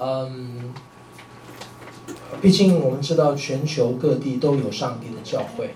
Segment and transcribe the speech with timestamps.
[0.00, 0.72] 嗯，
[2.40, 5.74] 毕竟我们知道全球各地都有上帝的教会。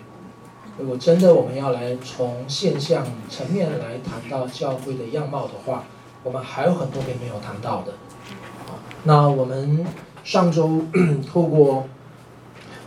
[0.79, 5.85] 如果真的我们要来从现象层面来谈到教会的样貌的话，
[6.23, 7.93] 我们还有很多点没有谈到的。
[8.69, 9.85] 啊，那我们
[10.23, 10.83] 上周
[11.27, 11.89] 透过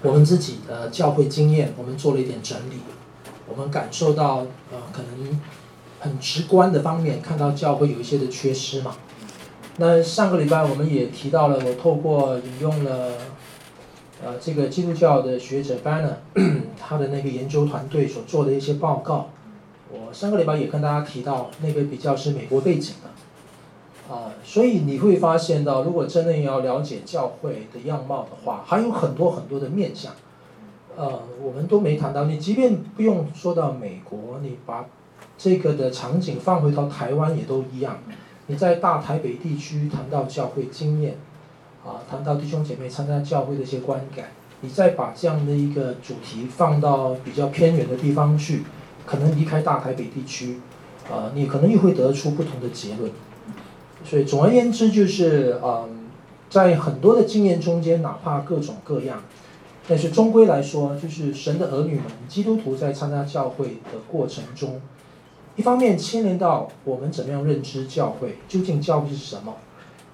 [0.01, 2.79] 我们自己的教会经验，我们做了一点整理，
[3.47, 5.41] 我们感受到呃，可能
[5.99, 8.95] 很直观的方面看到教会有一些的缺失嘛。
[9.77, 13.11] 那上个礼拜我们也提到了，我透过引用了。
[14.23, 16.13] 呃，这个基督教的学者 Banner
[16.79, 19.29] 他的那个研究团队所做的一些报告，
[19.89, 30.13] 我上个礼拜也跟大家提到，那个比较是美国背景的，啊，所以你会发现到，如果真的要了解教会的样貌的话，还有很多很多的面向，
[30.95, 32.25] 呃，我们都没谈到。
[32.25, 34.85] 你即便不用说到美国，你把
[35.35, 37.97] 这个的场景放回到台湾也都一样。
[38.47, 41.17] 你在大台北地区谈到教会经验。
[41.83, 44.27] 啊，谈到弟兄姐妹参加教会的一些观感，
[44.59, 48.61] 你再把这样的一个主题放到比较偏远的地方去，
[49.03, 50.59] 可能离开大台北地区，
[51.11, 53.11] 啊，你可能又会得出不同的结论。
[54.05, 56.07] 所以总而言之，就是嗯，
[56.51, 59.23] 在很多的经验中间，哪怕各种各样，
[59.87, 64.79] 但是终归来说，就是神的儿女们，基督徒在参加教会的过程中，
[65.61, 69.53] 一方面牵连到我们怎么样认知教会，究竟教会是什么。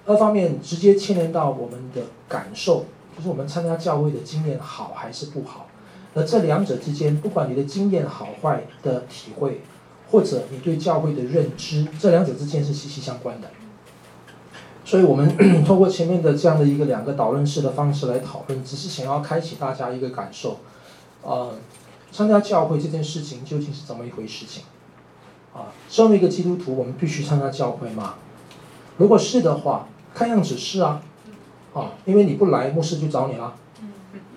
[0.04, 2.84] 二方面直接牵连到我们的感受，
[3.16, 5.66] 就是我们参加教会的经验好还是不好，
[6.12, 9.62] 而这两者之间，不管你的经验好坏的体会，
[10.10, 13.48] 或者你对教会的认知，这两者之间是息息相关的。
[14.84, 20.58] 所以，我们 通过前面的这样的一个两个导论式的方式来讨论，只是想要开启大家一个感受，
[21.22, 21.54] 呃，
[22.12, 24.64] 参加教会这件事情究竟是怎么一回事情？
[25.58, 28.14] 啊，身为一个基督徒，我们必须参加教会吗？
[28.96, 31.02] 如果是的话，看样子是啊，
[31.74, 33.54] 啊，因为你不来，牧师就找你了，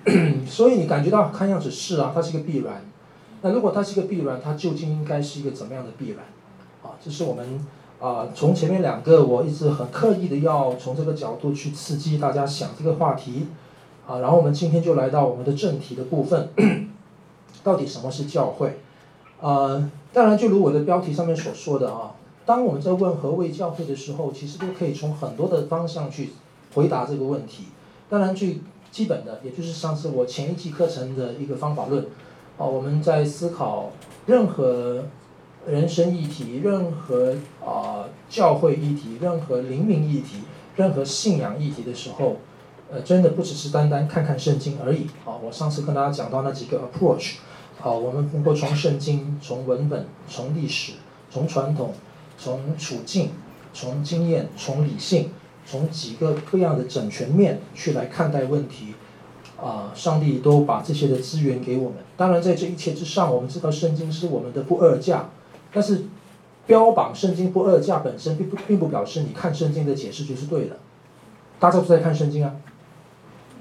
[0.47, 2.83] 所以你感觉到看样子是啊，它是一个必然。
[3.43, 6.19] 那如果它是一个必然，它究竟应该是一个怎么样的必然？
[6.83, 7.65] 啊，这是我们
[7.99, 13.47] 啊从前面两个我一直很刻意的要从这个角度去刺激大家想这个话题，
[14.07, 16.49] 啊，然后我们今天就来到我们的正题的部分，
[17.63, 18.79] 到底什么是教会？
[19.41, 22.11] 啊，当然就如我的标题上面所说的啊。
[22.45, 26.31] 当我们在问何谓教会的时候，其实都可以从很多的方向去
[26.73, 27.65] 回答这个问题。
[28.09, 28.59] 当然，最
[28.91, 32.03] 基本的，也就是上次我前一季课程的一个方法论，
[32.57, 33.91] 啊，我们在思考
[34.25, 35.05] 任何
[35.65, 40.39] 人生议题、任何啊教会议题、任何灵命议题、
[40.75, 42.37] 任何信仰议题的时候，
[42.91, 45.05] 呃，真的不只是单单看看圣经而已。
[45.25, 47.35] 啊，我上次跟大家讲到那几个 approach，
[47.81, 50.93] 啊，我们通过从圣经、从文本、从历史、
[51.29, 51.93] 从传统。
[52.43, 53.29] 从处境、
[53.71, 55.29] 从经验、从理性、
[55.63, 58.95] 从几个各样的整全面去来看待问题，
[59.61, 61.99] 啊，上帝都把这些的资源给我们。
[62.17, 65.29] 当然，在这一切之上，我们知道圣经是我们的不二价，
[65.71, 66.05] 但是
[66.65, 70.77] 标榜圣经不二价本身，并不并不表示你看圣经的解释就是对的。
[71.59, 72.55] 大家都在看圣经啊，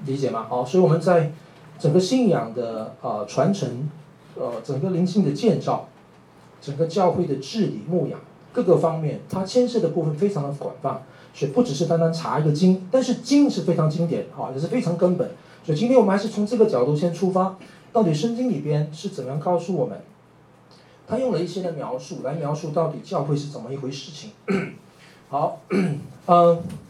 [0.07, 0.47] 理解吗？
[0.49, 1.31] 好，所以我们在
[1.77, 3.87] 整个信仰的啊传承，
[4.35, 5.87] 呃，整个灵性的建造，
[6.61, 8.19] 整个教会的治理牧养。
[8.53, 11.03] 各个方面，它牵涉的部分非常的广泛，
[11.33, 15.31] 所以不只是单单查一个经，但是经是非常经典，啊，也是非常根本。
[15.63, 17.57] 所以今天我们还是从这个角度先出发，
[17.93, 20.01] 到底圣经里边是怎样告诉我们？
[21.07, 24.31] 他用了一些的描述来描述到底教会是怎么一回事情。
[25.29, 26.61] 好，嗯，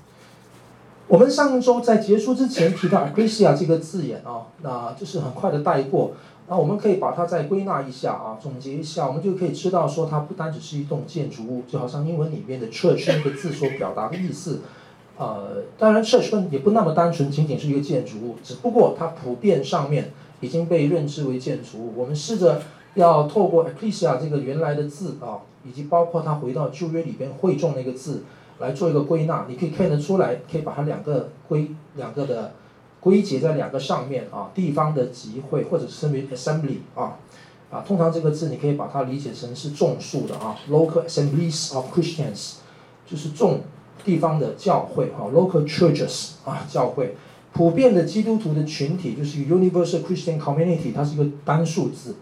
[1.11, 6.13] 我们上周在结束之前提到 “ecclesia” 这个字眼啊，那就是很快的带过。
[6.47, 14.61] 那我们可以把它再归纳一下啊，总结一下，我们就可以知道说，它不单只是一栋建筑物，就好像英文里面的 church 那个字所表达的意思，
[15.17, 21.93] 呃，当然 church 也不那么单纯，仅仅是一个建筑物，只不过它普遍上面已经被认知为建筑物。
[21.97, 22.61] 我们试着
[22.93, 28.23] 要透过 ecclesia 这个原来的字啊，以及包括它回到旧约里边会众那个字
[28.61, 32.53] 来做一个归纳，你可以看得出来，可以把它两个归两个的。
[33.01, 37.17] 归结在两个上面啊，地方的集会或者称为 assembly 啊，
[37.71, 42.57] 啊，通常这个字你可以把它理解成是众数的啊，local assemblies of Christians，
[43.07, 43.61] 就是众
[44.05, 47.15] 地方的教会啊，local churches 啊，教会，
[47.53, 52.17] 普遍的基督徒的群体就是 universal Christian community，它是一个单数字，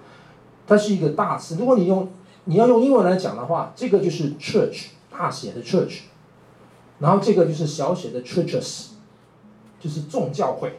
[0.65, 1.57] 它是一个大词。
[1.59, 2.07] 如果你用
[2.45, 6.03] 你要用英文来讲的话，这个就是 church 大写的 church，
[6.99, 8.87] 然后这个就是小写的 churches。
[9.81, 10.77] 就是众教会，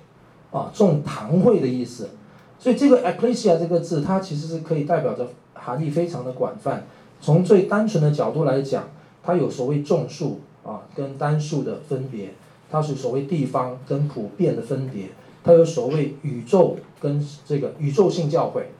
[0.52, 2.10] 啊，众堂会的意思，
[2.58, 6.86] 所以这个 ecclesia 这个字，它其实是可以代表着含义非常的广泛。
[7.18, 8.90] 从最单纯的角度来讲，
[9.22, 12.34] 它有所谓众数啊跟单数的分别，
[12.70, 15.06] 它是所谓地方跟普遍的分别，
[15.42, 18.70] 它有所谓宇宙跟这个宇宙性教会，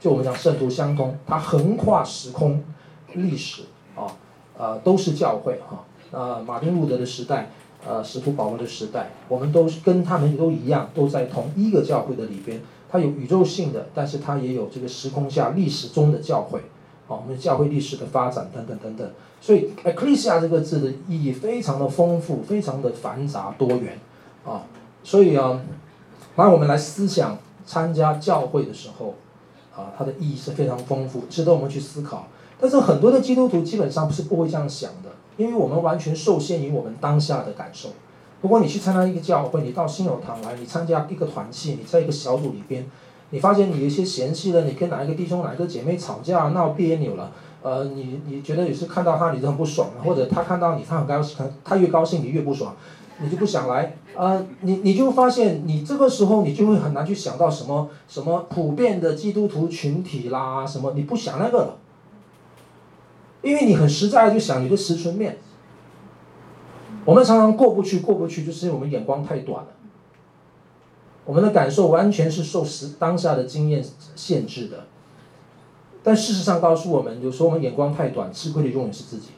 [0.00, 2.64] 就我们讲圣徒相通，它横跨时空、
[3.12, 3.64] 历史
[3.94, 4.16] 啊，
[4.56, 5.84] 呃，都是教会哈。
[6.10, 7.50] 呃，马丁路德的时代，
[7.86, 12.60] 呃，使徒保罗的时代，我们都是跟他们都一样，都在同一个教会的里边。
[12.90, 16.58] 它有宇宙性的，但是它也有这个时空下历史中的教会，
[17.06, 19.10] 啊，我们教会历史的发展等等等等。
[19.40, 23.98] 所以 “ecclesia” 这个字的意义非常的丰富，非常的繁杂多元，
[24.46, 24.64] 啊，
[25.04, 25.60] 所以啊，
[26.34, 29.14] 当我们来思想参加教会的时候，
[29.76, 32.26] 啊，它的意义是非常丰富，值得我们去思考。
[32.58, 35.10] 但是很多的基督徒基本上是不会这样想的。
[35.38, 37.88] 因为我们完全受限于我们当下的感受。
[38.42, 42.84] 如果你去参加一个教会，你到新友堂来，你参加一个团契，你在一个小组里边，
[43.30, 47.32] 你发现你有一些嫌隙了，你跟哪一个弟兄、哪一个姐妹吵架闹别扭了，
[47.62, 52.76] 呃，你你觉得有时看到他你就很不爽，或者他看到你他很高兴，他越高兴你越不爽，
[53.20, 61.76] 你就不想来，呃，你你就发现你这个时候你就会很难去想到什么什么普遍的基督徒群体啦，什么你不想那个了。
[63.40, 65.38] 因为你很实在的就想你的实存面，
[67.04, 69.68] 我们常常过不去，过不去，就是因为我们眼光太短了。
[71.24, 73.84] 我们的感受完全是受时当下的经验
[74.16, 74.86] 限制的。
[76.02, 79.28] 但事实上告诉我们，有时候我们眼光太短，吃亏的永远是自己，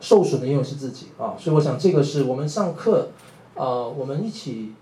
[0.00, 1.34] 受损的永远是自己啊！
[1.38, 3.10] 所以我想，这个是我们上课，
[3.54, 4.72] 呃，我们一起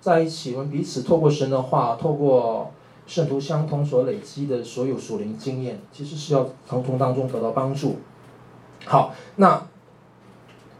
[0.00, 2.72] 在一起，我们彼此透过神的话，透过。
[3.10, 7.96] 圣徒相通所累积的所有属灵经验，其实是要从中当中得到帮助。
[8.84, 9.66] 好，那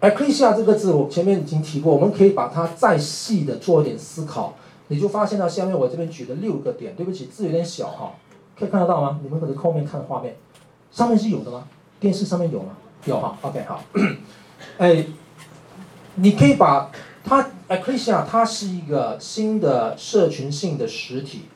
[0.01, 4.55] ecclesia 这个字，我前面已经提过，我们可以把它再细的做一点思考，
[4.87, 6.95] 你就发现到下面我这边举的六个点。
[6.95, 8.13] 对不起，字有点小哈，
[8.57, 9.19] 可以看得到吗？
[9.25, 10.37] 你们可能后面看画面，
[10.93, 11.65] 上面是有的吗？
[11.99, 12.77] 电视上面有吗？
[13.07, 13.83] 有哈，OK 好。
[14.79, 15.05] 哎，
[16.15, 16.93] 你可以把
[17.25, 21.47] 它 ecclesia，它是一个新的社群性的实体。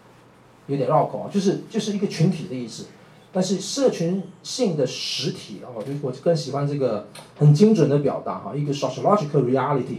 [0.66, 2.86] 有点绕口啊，就是就是一个群体的意思，
[3.32, 7.08] 但是社群性的实体啊，我就我更喜欢这个
[7.38, 9.98] 很精准的表达哈，一个 sociological reality，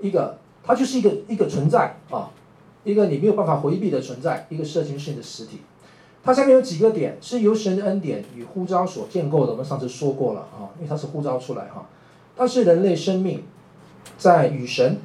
[0.00, 2.30] 一个它就是一个一个存在啊，
[2.84, 5.60] 一个你没有办法回避的存在，一个社群性的实体。
[6.22, 11.88] 它下面有几个点是由神的恩典与呼召所建构的，我们上次说过了啊，因为它是呼召出来哈，
[12.36, 13.44] 它是人类生命
[14.18, 14.98] 在与神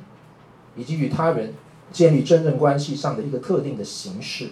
[0.75, 1.53] 以及与他人
[1.91, 4.49] 建立真正关系上的一个特定的形式。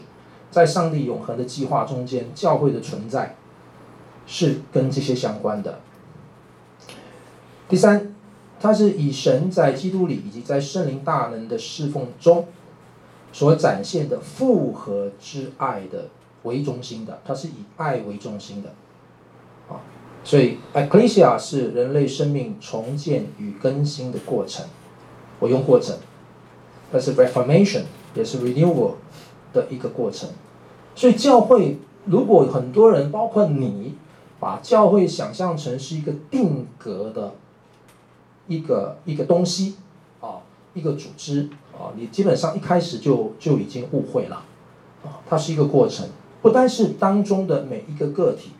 [0.53, 3.35] 在上帝永恒的计划中间，教会的存在
[4.27, 5.79] 是跟这些相关的。
[7.67, 8.13] 第三，
[8.61, 12.45] 它是以神在基督里以及在圣灵大能的侍奉中
[13.31, 16.09] 所展现的复合之爱的
[16.43, 18.69] 为中心的，它是以爱为中心的。
[19.67, 19.81] 啊，
[20.23, 24.63] 所以 Ecclesia 是人类生命重建与更新的过程。
[25.39, 25.97] 我用过程，
[26.91, 28.91] 但是 Reformation 也是 Renewal
[29.51, 30.29] 的一个过程。
[30.95, 33.95] 所以教会，如果很多人，包括你，
[34.39, 37.33] 把教会想象成是一个定格的，
[38.47, 39.75] 一个一个东西，
[40.21, 40.37] 啊，
[40.73, 44.43] 一个组织，啊，你基本上一开始就就已经误会了，
[45.03, 46.07] 啊，它是一个过程，
[46.41, 48.51] 不单是当中的每一个个体，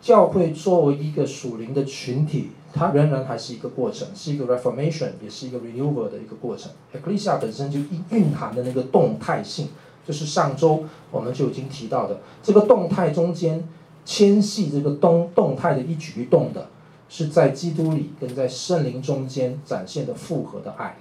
[0.00, 6.70] 教会作为一个属灵的群体，它仍然还是一个过程，是一个 reformation，也是一个 renewal 的一个过程。
[6.94, 7.80] Ecclesia 本身就
[8.10, 9.68] 蕴含的那个动态性。
[10.04, 13.68] 就是上周我们就已经提到的，这个动态中间
[14.04, 16.68] 牵系这个动动态的一举一动的，
[17.08, 20.96] 是在基督里跟在圣灵中间展现的复合的爱。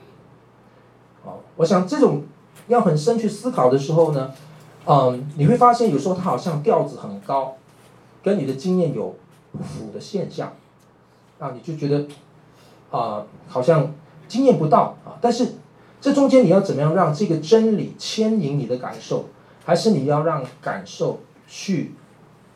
[1.24, 2.24] 好，我想这种
[2.68, 4.32] 要很深去思考的时候呢，
[4.86, 7.56] 嗯，你会发现有时候它好像调子很高，
[8.22, 9.16] 跟你的经验有
[9.52, 10.54] 不符的现象，
[11.40, 12.06] 那你就觉得
[12.92, 13.92] 啊，好像
[14.28, 15.54] 经验不到啊，但是。
[16.02, 19.26] 这中间你要怎么样让这个真理牵引你的感受，
[19.64, 21.94] 还是你要让感受去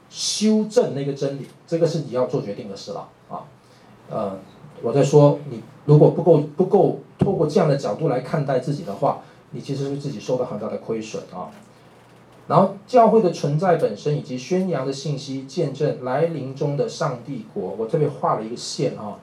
[0.10, 1.46] 修正那个真理？
[1.68, 3.46] 这个是你要做决定的事了啊。
[4.10, 4.40] 呃，
[4.82, 9.22] 我在说你如果不够不够透过这样的角度来看待自己的话，
[9.52, 11.52] 你其实是自己受到很大的亏损啊。
[12.48, 19.18] 然后教会的存在本身以及宣扬的信息，见证来临中的上帝国，我这边画了一个线啊。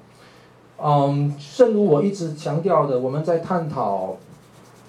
[0.85, 4.17] 嗯，正如我一直强调的，我们在探讨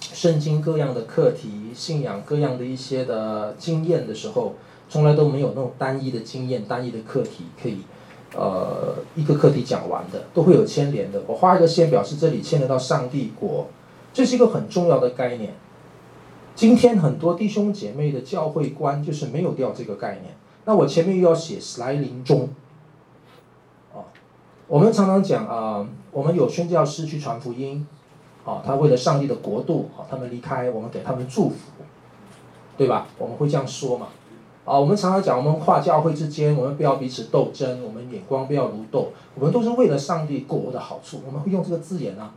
[0.02, 4.56] 圣经各样的课题、信仰各样的一些的经验的时候，
[4.90, 7.84] 从来都没有那种单一的经验、单一的课题可以，
[8.36, 11.22] 呃，一个课题讲完的，都会有牵连的。
[11.28, 13.68] 我画一个线，表示这里牵连到上帝国，
[14.12, 15.54] 这是一个很重要的概念。
[16.56, 20.34] 今天很多弟兄姐妹的教会观就是没有掉这个概念。
[20.66, 22.50] 那我前面又要写来临中。
[24.74, 27.86] 我们常常讲啊、我们有宣教师去传福音，
[28.44, 31.84] 啊，他为了上帝的国度，啊，他们离开，我们给他们祝福，
[32.76, 33.06] 对吧？
[33.20, 34.08] 我们会这样说嘛？
[34.66, 42.34] 啊，我们常常讲，我们跨教会之间，我们不要彼此斗争，我们眼光不要如斗，我们都是为了上帝国的好处，我们会用这个字眼啊。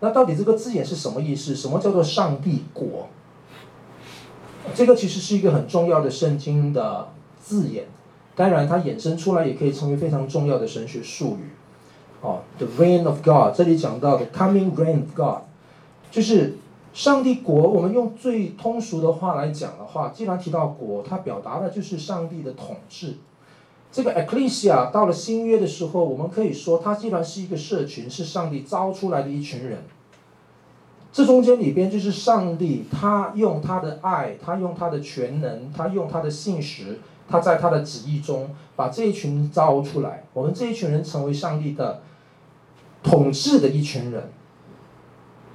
[0.00, 1.54] 那到底这个字眼是什么意思？
[1.54, 3.08] 什么叫做上帝国？
[4.74, 7.84] 这个其实是一个很重要的圣经的字眼，
[8.34, 11.47] 当然它衍生出来也可以成为非常重要的神学术语。
[12.20, 15.42] 哦，the reign of God，这里讲到的 coming reign of God，
[16.10, 16.56] 就是。
[16.94, 23.18] 上帝国，我们用最通俗的话来讲的话，既然提到国，它表达的就是上帝的统治。
[23.92, 29.84] 这个 ecclesia 到了新约的时候，我们可以说，它既然是一个社群，是上帝招出来的一群人。
[31.12, 36.98] 这中间里边就是上帝，他用他的爱，他用他的全能，他用他的信实，
[37.28, 40.24] 他在他的旨意中把这一群招出来。
[40.32, 42.00] 我们这一群人成为上帝的
[43.02, 44.30] 统治的一群人。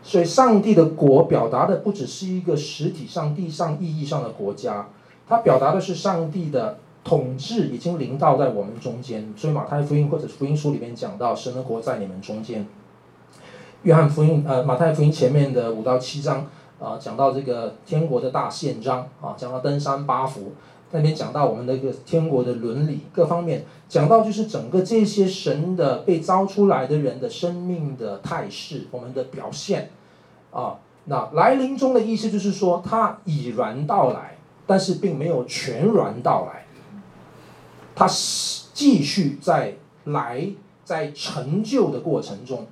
[0.01, 4.89] 所以，上帝的国表达的不只是一个实体上、地上意义上的国家，
[5.27, 9.33] 它表达的是上帝的统治已经临到在我们中间。
[9.38, 12.67] 所以，马太福音或者福音书里面讲到，神的国在你们中间。
[13.83, 16.39] 约翰福音呃，马太福音前面的五到七章
[16.79, 20.53] 啊、呃，讲到这个天国的大宪章啊，讲到登山八福，
[20.95, 29.89] 那边讲到我们的一个天国的伦理各方面，讲到就是整个这些神的被招出来的人的生命的态势，我们的表现。
[30.51, 36.65] 啊，那来临中的意思就是说，他已然到来，但是并没有全然到来。
[37.95, 38.07] 他
[38.73, 40.47] 继续在来，
[40.83, 42.67] 在成就的过程中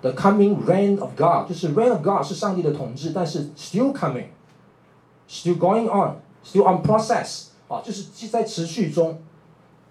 [0.00, 9.18] ，the coming reign of God，就是 reign of God 是上帝的统治，但是 still coming，still going on，still on process，啊，就是在持续中，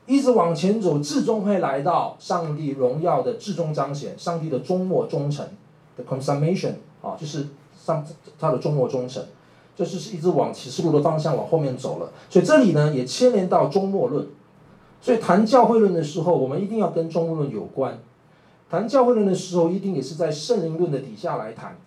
[0.05, 5.45] 一直往前走，至终会来到上帝荣耀的至终彰显，上帝的终末忠诚
[5.97, 6.73] 的 consummation。
[7.01, 7.47] 啊，就是
[7.79, 8.03] 上
[8.39, 9.23] 他的终末忠诚，
[9.75, 12.11] 就是是一直往启示录的方向往后面走了。
[12.31, 14.27] 所以这里呢也牵连到终末论。
[15.01, 17.99] 所以谈教会论的时候，我们一定要跟终末论有关。
[18.71, 21.77] 谈教会论的时候，一定也是在圣灵论的底下来谈。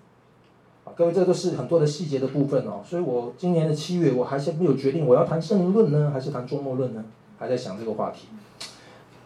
[0.99, 2.83] 各位，这都是很多的细节的部分哦。
[2.85, 7.05] 所以我今年的七月，我还是没有决定我要谈圣灵论呢，还是谈终末论呢？
[7.39, 8.27] 还在想这个话题。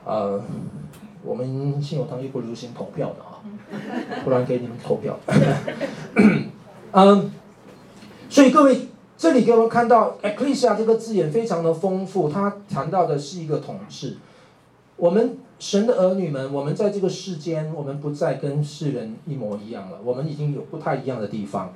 [0.05, 0.38] 呃，
[1.25, 3.41] 我们信友堂又不流行投票的啊。
[4.23, 5.19] 不然给你们投票。
[6.93, 7.31] 嗯，
[8.29, 14.19] 所以各位，这里给我们看到 “ecclesia” 这个字眼非常的丰富，它谈到的是一个统治。
[14.97, 21.73] 我们神的儿女们，我们在这个世间，我们不再跟世人一模一样了，我们已经有不太一样的地方。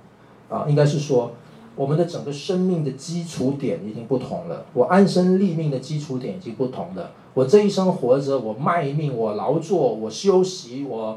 [0.48, 1.30] 啊，应该是说，
[1.76, 4.66] 我们的整个生命的基础点已经不同了。
[4.72, 7.12] 我安身立命的基础点已经不同了。
[7.32, 11.16] 我这一生活着，我卖命，我劳作，我休息，我。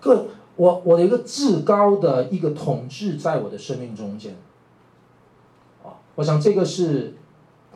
[0.00, 4.34] 个我我的一个至高的一个统治在我的生命中间，
[5.84, 7.14] 啊，我想这个是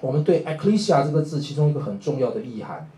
[0.00, 2.90] 我们对 ecclesia 这个字其中一个很重要的意涵。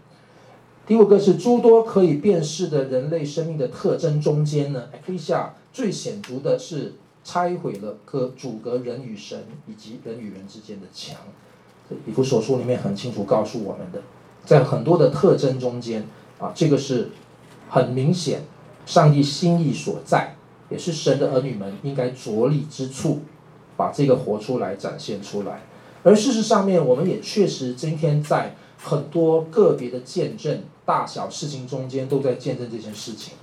[0.88, 4.84] 第五个是诸多可以辨识的人类生命的特征中间呢
[5.70, 11.14] 最显著的是拆毁了隔阻隔人与神以及人与人之间的墙。
[12.06, 14.00] 以弗所书里面很清楚告诉我们的，
[14.46, 16.06] 在很多的特征中间
[16.38, 17.10] 啊，这个是
[17.68, 18.42] 很明显。
[18.86, 20.34] 上帝心意所在，
[20.70, 23.20] 也是神的儿女们应该着力之处，
[23.76, 25.60] 把这个活出来、展现出来。
[26.02, 33.34] 而事实上面，我们也确实今天在很多个别的见证、大小事情中间，都在见证这件事情。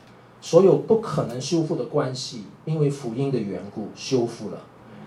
[0.41, 4.57] 所有不可能修复的关系，因为福音的缘故修复了。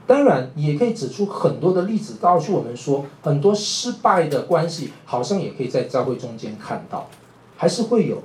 [0.06, 7.08] 当然，也可以指出很多的例子，告诉我们说，很多失败的关系，好像也可以在教会中间看到，
[7.56, 8.22] 还是会有。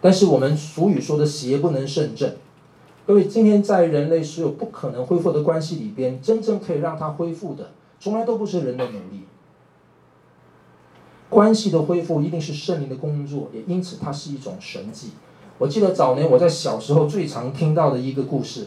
[0.00, 2.34] 但是我们俗语说的“邪不能胜正”，
[3.06, 7.70] 各位，今天在人类所有不可能恢复的关系里边，真正可以让它恢复的，
[8.00, 9.22] 从来都不是人的努力。
[11.30, 15.12] 关系的恢复一定是圣灵的工作，也因此它是一种神迹。
[15.56, 18.66] 我记得早年我在小时候最常听到的一个故事，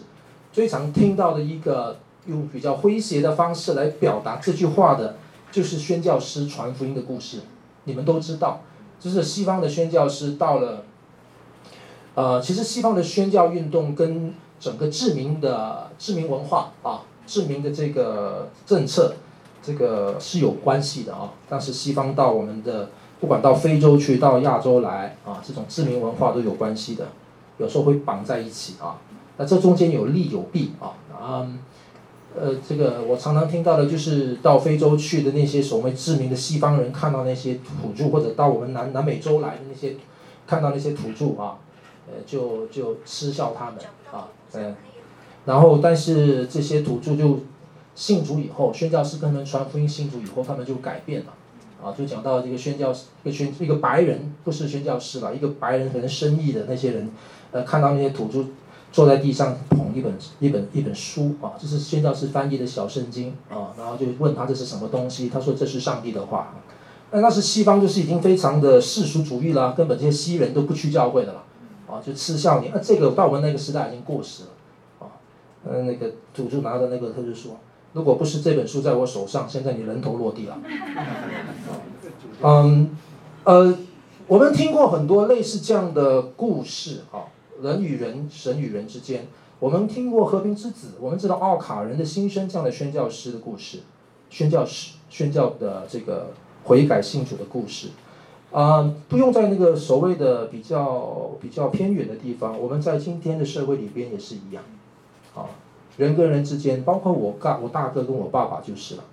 [0.52, 5.18] 最常听到的一个用比较诙谐的方式来表达这句话的，
[5.52, 7.42] 就是宣教师传福音的故事。
[7.84, 8.62] 你们都知道，
[9.00, 10.86] 就是西方的宣教师到了。
[12.16, 19.16] 呃，其实西方的宣教运动跟整个殖民的殖民文化啊，殖民的这个政策，
[19.64, 21.32] 这个是有关系的啊。
[21.50, 22.90] 但是西方到我们的，
[23.20, 27.08] 不管到非洲去，到亚洲来啊，这种殖民文化都有关系的，
[27.58, 28.98] 有时候会绑在一起啊。
[29.38, 30.94] 那这中间有利有弊啊。
[31.20, 31.60] 嗯，
[32.36, 39.96] 呃，这个我常常听到的就是到非洲去的那些所谓殖民的西方人，看到那些土著，或者到我们南南美洲来的那些。
[40.46, 41.56] 看到那些土著啊，
[42.06, 43.76] 呃，就就嗤笑他们
[44.12, 44.76] 啊，嗯，
[45.46, 47.40] 然后但是这些土著就
[47.96, 51.34] 信主以后，宣教士跟他们传福音信主以后，他们就改变了，
[51.84, 57.10] 啊，就讲到这个宣教士一个宣一个白人不是宣教士了，一个白人可能生意的那些人，
[57.52, 58.46] 呃，看到那些土著
[58.92, 66.56] 坐在地上捧一本一本一本书啊，这是宣教士翻译的小圣经啊，然后就问他这是什么东西，他说这是上帝的话。
[67.12, 71.44] 那那是西方，就是已经非常的世俗主义了，根本这些西人都不去教会的了，
[71.88, 72.70] 啊，就嗤笑你。
[72.70, 74.50] 啊、这个到我们那个时代已经过时了，
[75.06, 75.14] 啊，
[75.64, 77.58] 嗯，那个土著拿着那个，他就说，
[77.94, 80.60] 如果不是这本书在我手上，现在你人头落地了。
[82.44, 82.98] 嗯，
[83.44, 83.78] 呃，
[84.28, 87.26] 我们听过很多类似这样的故事，啊，
[87.62, 89.28] 人与人、神与人之间，
[89.60, 93.80] 我们听过和平之子，我们知道奥卡人的心声这样的宣教师的故事，
[94.30, 96.32] 宣教师宣教的这个。
[96.66, 97.90] 悔改信主的故事，
[98.54, 104.73] 啊、呃，不用在那个所谓的比较比较偏远的地方，我们在今天的社会里边也是一样，啊，
[105.98, 109.04] 人跟人之间，包括我大我大哥跟我爸爸就是了。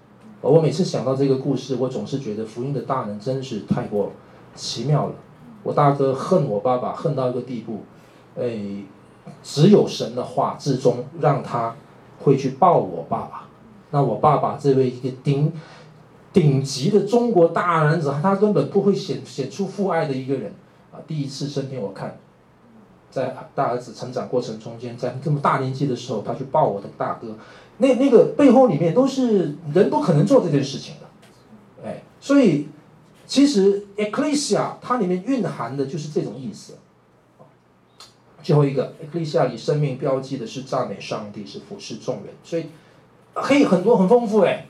[0.41, 4.13] 我每次想到这个故事，我总是觉得福音的大能真是太过
[4.55, 5.15] 奇妙了。
[5.63, 7.81] 我大哥恨我爸爸恨到一个地步，
[8.39, 8.85] 哎，
[9.43, 11.77] 只有神的话至终让他
[12.21, 13.49] 会去抱我爸爸。
[13.91, 15.53] 那我爸爸这位一个顶。
[16.33, 20.53] 顶级的中国大男子，他根本不会显显出父爱的一个人
[20.93, 21.03] 啊！
[21.05, 22.21] 第一次生给我看，
[23.11, 27.37] 在大儿子成长过程中间，在这么大年纪的时候，他去抱我的大哥，
[27.79, 32.69] 那那个背后里面都是人不可能做这件事情的，哎，所以
[33.27, 36.75] 其实 ecclesia 它里面蕴含的就是这种意思。
[38.43, 42.67] 最后一个 ecclesia 里生命标记的是赞美上帝，是俯视众人，所以
[43.35, 44.67] 可以很多很丰富哎。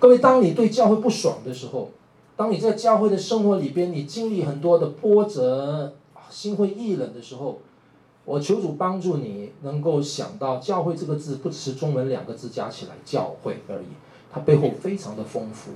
[0.00, 1.90] 各位，当你对教会不爽的时候，
[2.36, 5.94] 当你在教会的生活里边，你经历很多的波折，
[6.30, 7.60] 心灰意冷的时候，
[8.24, 13.86] 我求主帮助你，能够想到教会这个字不只是中文两个字加起来教会而已，
[14.32, 15.72] 它背后非常的丰富。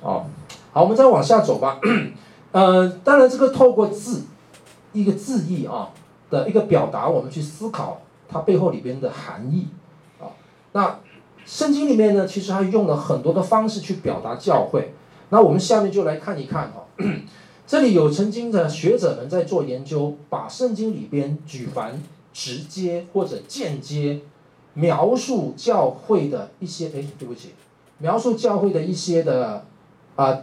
[0.00, 0.26] 哦，
[0.72, 1.80] 好，我们再往下走吧。
[2.52, 4.24] 呃，当然这个透过字，
[4.92, 5.90] 一个字义啊
[6.30, 9.68] 的一个表达，我们去思考它背后里边的含义
[10.20, 10.30] 啊，
[10.72, 11.00] 那。
[11.46, 14.92] 圣经里面呢，其实还用了很多的方式去表达教会。
[15.30, 16.84] 那我们下面就来看一看哈，
[17.68, 22.02] 这里有曾经的学者们在做研究，把圣经里边举凡
[22.32, 24.22] 直接或者间接
[24.72, 27.50] 描述教会的一些，哎，对不起，
[27.98, 29.66] 描述教会的一些的
[30.16, 30.40] 啊，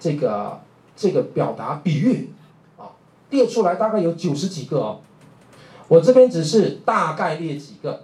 [0.00, 0.60] 这个
[0.96, 2.30] 这个表达比喻
[2.76, 2.90] 啊，
[3.30, 5.00] 列出来大概有九十几个哦。
[5.86, 8.02] 我这边只是大概列几个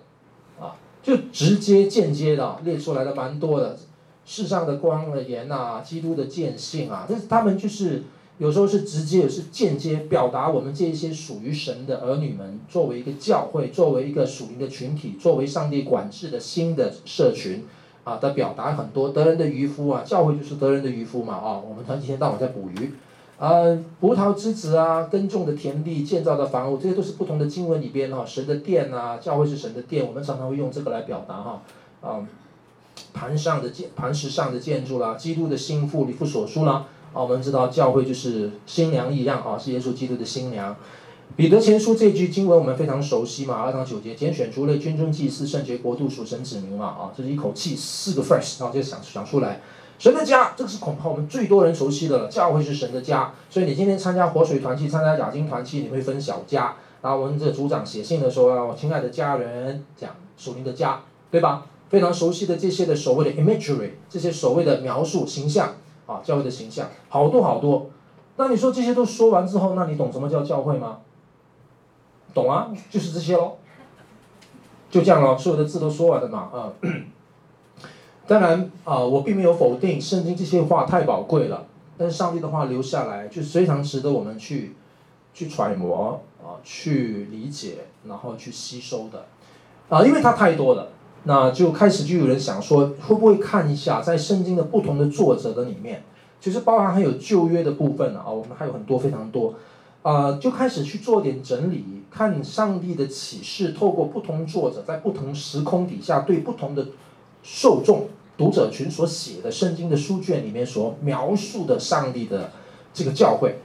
[0.61, 0.77] 啊。
[1.03, 3.77] 就直接、间接的列出来的蛮多的，
[4.25, 8.05] 世上的光的盐呐，基督的见性啊，这是他们就是
[8.41, 17.67] 有时候是直接，也是间接表达我们这一些属于神的儿女们，作为一个教会，作为一个属灵的群体，作为上帝管制的新的社群
[18.03, 19.11] 啊的表达很多。
[19.11, 22.95] 得人的渔夫啊，教会就是得人的渔夫嘛啊，我们团体一天到晚在捕鱼。
[23.37, 31.63] 呃，葡萄之子啊，耕种的田地，建造的房屋，这些都是不同的经文里边哈，神的殿啊，教会是神的殿，我们常常会用这个来表达哈。
[32.01, 32.27] 啊，
[33.13, 40.77] 磐上的建，磐石上的建筑啦，基督的新妇，以弗所书啦，啊我们知道教会就是新娘一样啊，是耶稣基督的新娘。
[41.37, 49.61] 彼得前书这句经文我们非常熟悉嘛，二章九节，拣选族类，君尊祭司，圣洁国度，属神子民嘛，啊，这是一口气四个 phrase，然后就想想出来。
[49.99, 52.29] 神的家，这个是恐怕我们最多人熟悉的了。
[52.29, 56.75] 教会是神的家，所以你今天参加活水团契，参加亚金团契，你会分小家。
[57.03, 61.67] 然后我们这组长写信的时候，要亲爱的家人，讲属灵的家，对吧？
[61.91, 65.75] 非常熟悉的这些的所谓的 imagery，这些所谓的描述形象
[66.11, 67.89] 啊，教会的形象，好多好多。
[68.37, 70.99] 那你说这些都说完之后，那你懂什么叫教会吗？
[72.35, 73.53] 懂啊，就是这些喽，
[74.91, 76.73] 就这样喽，所有的字都说完了嘛，啊、
[78.27, 84.75] 当然啊、我并没有否定圣经这些话太宝贵了，但是上帝的话留下来，就非常值得我们去
[85.35, 89.27] 去揣摩啊、去理解，然后去吸收的
[89.89, 90.89] 啊、因为它太多了，
[91.25, 96.03] 那就开始就有人想说，会不会看一下在圣经的不同的作者的里面，
[96.41, 99.55] 其实包含还有旧约的部分啊，我们还有很多非常多
[100.03, 106.87] 啊、呃，就开始去做点整理，看上帝的启示，透过不同作者在不同时空底下对不同的
[107.43, 108.09] 受众。
[108.39, 112.51] 读者群所写的圣经的书卷里面所描述的上帝的
[112.95, 113.59] 这个教会，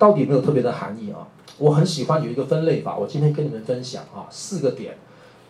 [0.00, 1.28] 到底有没有特别的含义啊？
[1.58, 4.98] 我很喜欢有一个分类法，我今天跟你们分享啊，四个点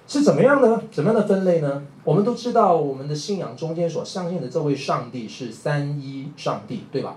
[0.06, 0.82] 是怎么样的？
[0.92, 1.82] 怎么样的分类呢？
[2.04, 7.16] 我们都知道，我们的信仰中间所相信的这位上帝是三一上帝，对吧？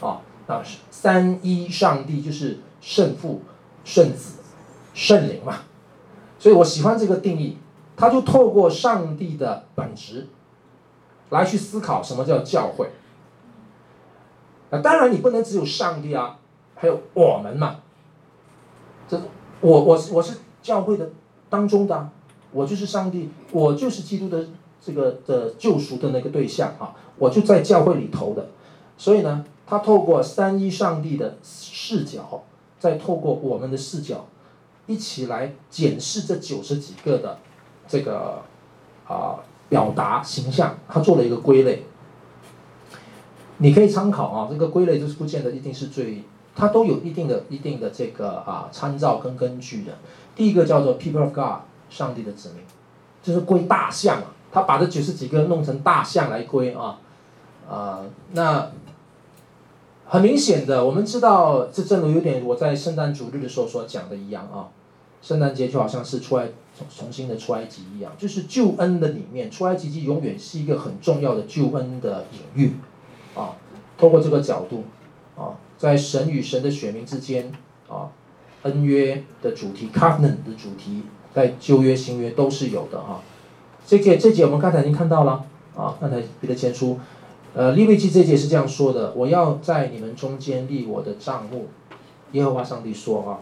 [0.00, 3.40] 啊，啊，三一上帝就是圣父、
[3.84, 4.40] 圣子、
[4.92, 5.60] 圣灵嘛。
[6.38, 7.56] 所以我喜欢这个定义，
[7.96, 10.28] 他就透过上帝的本质
[11.30, 12.90] 来去思考什么叫教会。
[14.70, 16.38] 那，当然你不能只有上帝啊，
[16.74, 17.76] 还有我们嘛。
[19.08, 19.18] 这
[19.62, 21.08] 我我是我是教会的
[21.48, 22.10] 当中的，
[22.52, 24.46] 我就是上帝，我就是基督的
[24.80, 28.48] 这个的救赎的那个对象啊，我就在教会里头的。
[28.96, 32.42] 所以呢，他透过三一上帝的视角，
[32.78, 34.26] 再透过我们的视角，
[34.86, 37.38] 一起来检视这九十几个的
[37.86, 38.42] 这个
[39.06, 41.84] 啊、表达形象，他做了一个归类。
[43.58, 46.22] 你可以参考啊，这个归类就是不见得一定是最，
[46.54, 49.92] 它都有一定的、一定的这个啊参照跟根据的。
[50.36, 52.62] 第一个叫做 People of God，上帝的子民，
[53.22, 56.98] 就是归大象啊，他把这九十几个弄成大象来归啊，
[57.68, 58.00] 啊，
[58.32, 58.70] 那
[60.06, 64.68] 很明显的，我们知道这正如有点我在圣诞主日的时候所讲的一样啊，
[65.20, 66.46] 圣诞节就好像是出来
[66.76, 72.72] 重重新的出埃及一样，就是救恩的里面，出埃及记永远是一个很重要的救恩的隐喻。
[73.34, 73.54] 啊，
[73.96, 74.82] 通过这个角度，
[75.36, 77.52] 啊，在神与神的选民之间，
[77.88, 78.10] 啊，
[78.62, 81.02] 恩约的主题，covenant 的主题，
[81.34, 83.20] 在旧约新约都是有的啊。
[83.86, 85.44] 这节这节我们刚才已经看到了，
[85.76, 86.98] 啊，刚才彼得前书，
[87.54, 91.68] 呃，利未记这节是这样说的：我要在你们中间立我的帐幕，
[92.32, 93.38] 耶和华上帝说啊，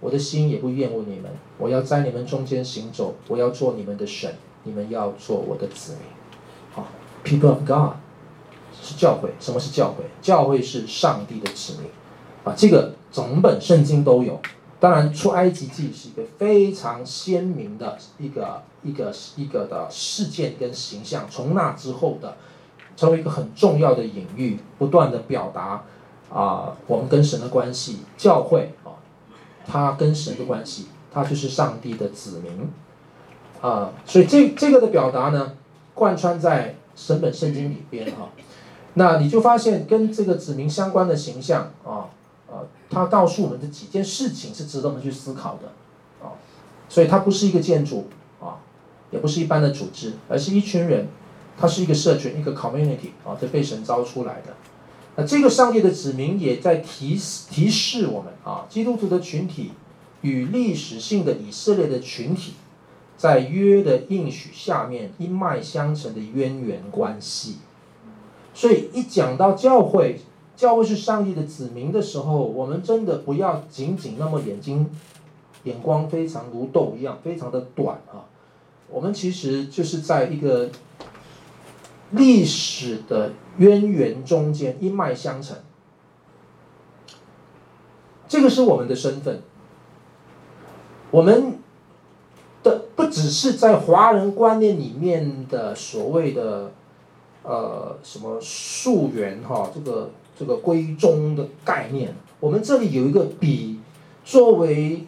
[0.00, 6.88] 我的心也不厌恶你们，我要在你们中间行走，我要做你们的神，你们要做我的子民，啊
[7.24, 7.96] ，People of God。
[8.82, 10.04] 是教会，什么是教会？
[10.22, 11.90] 教会是上帝的子民，
[12.44, 14.40] 啊，这个整本圣经都有。
[14.80, 21.26] 当然，出埃及记是一个非常鲜明的一个一个一个的事件跟形象。
[21.30, 22.34] 从那之后的，
[22.96, 25.82] 成为一个很重要的隐喻，不断的表达
[26.32, 27.98] 啊，我们跟神的关系。
[28.16, 28.96] 教会啊，
[29.66, 32.70] 他跟神的关系，他就是上帝的子民，
[33.60, 35.52] 啊，所以这这个的表达呢，
[35.94, 38.30] 贯穿在神本圣经里边哈。
[38.94, 42.08] 那你就发现跟这个子民相关的形象，啊，
[42.90, 46.34] 它告诉我们的几件事情是值得我们去思考的，啊，
[46.88, 48.08] 所以它不是一个建筑
[48.40, 48.58] 啊，
[49.12, 51.06] 也不是一般的组织，而是一群人，
[51.56, 54.54] 它是一个社群，一个 community 啊，这被神召出来的。
[55.16, 57.16] 那这个上帝的子民也在提
[57.50, 59.70] 提示我们啊，基督徒的群体
[60.22, 62.54] 与历史性的以色列的群体，
[63.16, 67.58] 在约的应许下面一脉相承的渊源关系。
[68.52, 70.20] 所以一讲到教会，
[70.60, 74.90] 教会是上帝的子民的时候，我们真的不要仅仅那么眼睛，
[75.64, 78.28] 眼光非常如豆一样，非常的短啊。
[78.90, 80.68] 我们其实就是在一个
[82.10, 85.56] 历史的渊源中间一脉相承，
[88.28, 89.40] 这个是我们的身份。
[91.10, 91.58] 我们
[92.62, 96.72] 的不只是在华人观念里面的所谓的。
[97.42, 99.70] 呃，什么溯源哈？
[99.74, 103.78] 这个这个归宗的概念，我们这里有一个比
[104.24, 105.04] 作为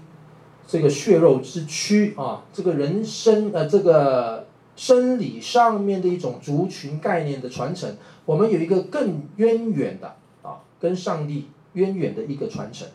[0.68, 12.86] 这个血肉之躯啊，这个人生呃这个生理上面的一种族群概念的传承，我们有一个更渊远的啊，跟上帝渊源的一个传承。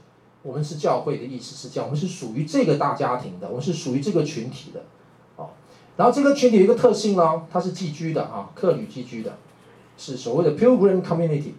[0.44, 4.84] 我们是教会的意思是这样，我们是属于这个大家庭的，我们是属于这个群体的
[5.42, 5.50] 啊。
[5.96, 9.36] 然后这个群体有一个特性哦，它是寄居的啊，客旅寄居的，
[9.98, 11.54] 是所谓的 Pilgrim Community。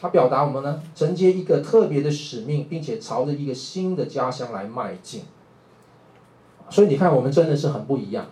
[0.00, 5.22] 它表达我们呢承接一个特别的使命，并且朝着一个新的家乡来迈进。
[6.70, 8.26] 所以你看，我们真的是很不一样。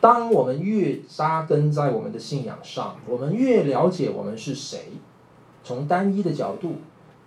[0.00, 4.92] 当我们越扎根在我们的信仰上，我们越了解我们是谁，
[5.64, 6.76] 从单一的角度，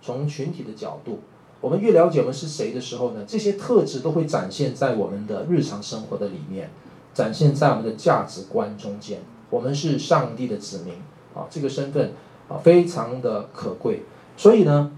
[0.00, 1.20] 从群体的角度，
[1.60, 6.70] 我们越了解我们是谁的时候呢，这些特质都会展现在我们的日常生活的里面。
[7.12, 10.92] 展现在我们的价值观中间，我们是上帝的子民
[11.34, 12.12] 啊，这个身份
[12.48, 14.02] 啊非常的可贵。
[14.36, 14.90] 所以呢，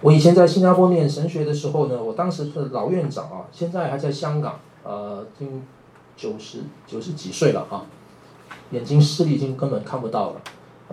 [0.00, 5.62] 我以前在新加坡念神学的时候呢，我当时的老院长啊，现在还在香港，呃，已经
[6.16, 7.84] 九十九十几岁了啊，
[8.70, 10.40] 眼睛视力已经根本看不到了，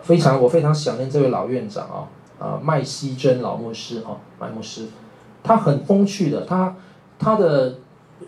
[0.01, 2.07] 非常我非常想念这位老院长啊，
[2.39, 4.87] 啊麦希珍老牧师啊，麦牧师，
[5.43, 6.75] 他很风趣的，他
[7.17, 7.75] 他的。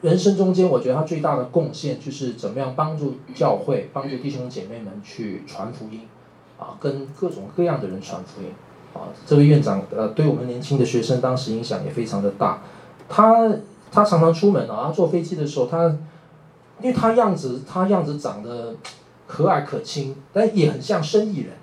[0.02, 6.08] 人生中间，我觉得他最大的贡献就是怎么样帮助教会、帮助弟兄姐妹们去传福音，
[6.62, 8.50] 啊，跟各种各样的人传福音，
[8.94, 12.62] 啊，这位院长呃，对我们年轻的学生当时影响也非常的大。
[13.10, 13.52] 他
[13.92, 15.98] 他常常出门啊，坐飞机的时候，他
[16.82, 18.76] 因为他样子他样子长得
[19.26, 21.54] 和蔼可亲，但也很像生意人，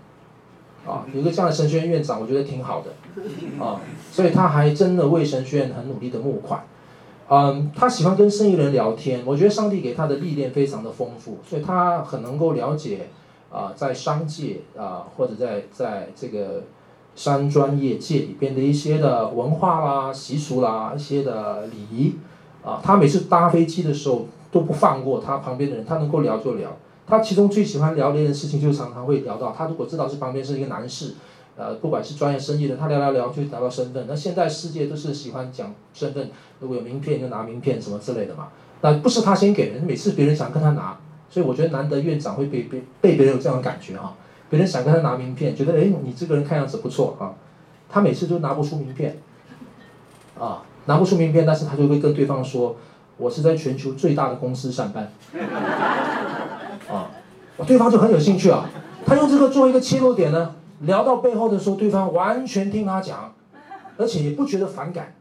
[0.85, 3.81] 啊，有个这样的神学院院长，我觉得挺好的，啊，
[4.11, 6.65] 所以他还真的为神学院很努力的募款，
[7.29, 13.09] 嗯，他喜欢跟生意人聊天，我觉得上帝给他的历练非常的丰富，所以他很能够了解
[13.51, 16.65] 啊，在商界啊，或者在在这个
[17.17, 22.15] 商专业界里边的一些的文化啦、习俗啦、一些的礼仪，
[22.65, 26.71] 啊，他每次搭飞机的时候都不放过他旁边的人，他能够聊就聊。
[27.07, 31.15] 他其中最喜欢聊的一件事情，就常常会聊到他如果知道是旁边是一个男士，
[31.57, 34.05] 呃，不管是专业生意的，他聊聊聊就聊到身份。
[34.07, 36.31] 那现在世界都是喜欢讲身份，
[36.61, 38.49] 如果有名片就拿名片什么之类的嘛。
[38.83, 40.97] 那不是他先给人，每次别人想跟他拿，
[41.31, 44.15] 所以我觉得难得院长会被被被别人有这样的感觉哈。
[44.51, 47.35] 别人想跟他拿名片，觉得哎你这个人看样子不错啊，
[47.89, 49.19] 他每次都拿不出名片，
[50.39, 52.77] 啊，拿不出名片，但是他就会跟对方说，
[53.19, 55.13] 我是在全球最大的公司上班。
[56.91, 57.11] 啊，
[57.67, 58.71] 对方就很有兴趣啊，
[59.05, 63.35] 他用这个做一个切入点呢，聊到背后的时候，对方完全听他讲，
[63.99, 65.15] 而且也不觉得反感，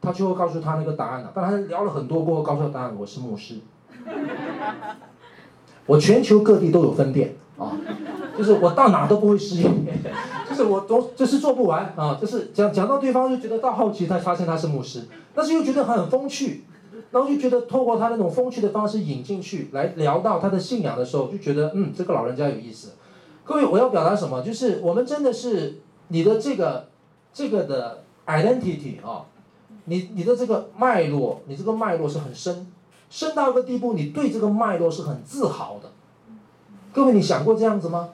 [0.00, 1.30] 他就会告诉他那个答案了。
[1.34, 3.56] 但他聊了很多过后，告诉他答案，我是牧师，
[5.86, 7.76] 我全球各地都有分店啊，
[8.36, 9.70] 就是我到哪都不会失业，
[10.48, 16.64] 就是我都就是做不完啊，就是讲讲到对方就觉得到后期他发现他是牧师，但是又觉得很风趣。
[17.10, 22.92] 然后就觉得透过他那种风趣的方式引进去，来聊到他的信仰的时候，就觉得嗯，这个老人家有意思。
[23.44, 24.42] 各位，我要表达什么？
[24.42, 26.88] 就是我们真的是你的这个
[27.34, 29.26] 这个的 identity 啊、
[29.84, 32.66] 你你的这个脉络，你这个脉络是很深，
[33.12, 35.92] 深到一个地步，你对这个脉络是很自豪的。
[36.94, 38.08] 各位，你想过这样子吗？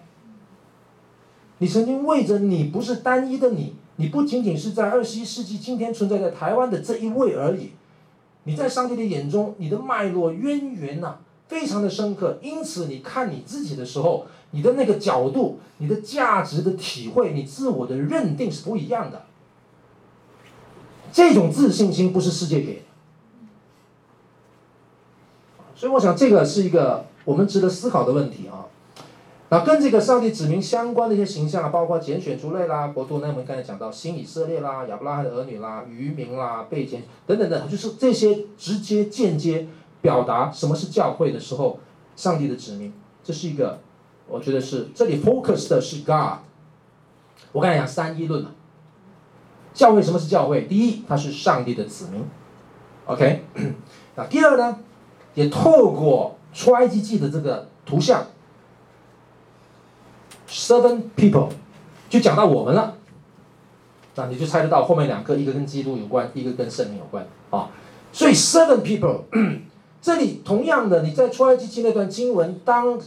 [1.58, 7.70] 你曾经为着你不是单一的你，你不仅仅是在二十一世纪今天存在在台湾的这一位而已。
[8.42, 12.40] 你在上帝的眼中，你的脉络渊源呐，非常的深刻。
[12.42, 19.26] 因此，你看你自己的时候，你的那个角度、你的价值的体会、你自我的认定是不一样的。
[21.12, 22.82] 这种自信心不是世界给的，
[25.79, 28.67] 所以我想这个是一个我们值得思考的问题啊。
[29.49, 39.69] 那跟这个上帝指明相关的一些形象啊，包括拣选族类啦、国度，那我们刚才讲到新以色列啦、亚伯拉罕的儿女啦、渔民啦、被拣等等等，就是这些直接、间接
[40.03, 41.79] 表达什么是教会的时候，
[42.17, 43.79] 上帝的指明，这是一个，
[44.27, 46.41] 我觉得是这里 focus 的是 God。
[47.53, 48.51] 我刚才讲三一论嘛，
[49.73, 50.62] 教会什么是教会？
[50.62, 52.25] 第一，它是上帝的子民
[53.07, 53.45] ，OK。
[54.17, 54.79] 那第二呢，
[55.38, 58.27] 也透过出埃及记的这个图像。
[60.48, 61.51] Seven people，
[62.09, 62.96] 就讲到我们了，
[64.16, 67.70] 那你就猜得到后面两个，一个跟基督有关，一个跟圣灵有关啊。
[68.12, 69.20] 所以 seven people，
[70.01, 72.98] 这里同样的，你在出埃及记那段经文，当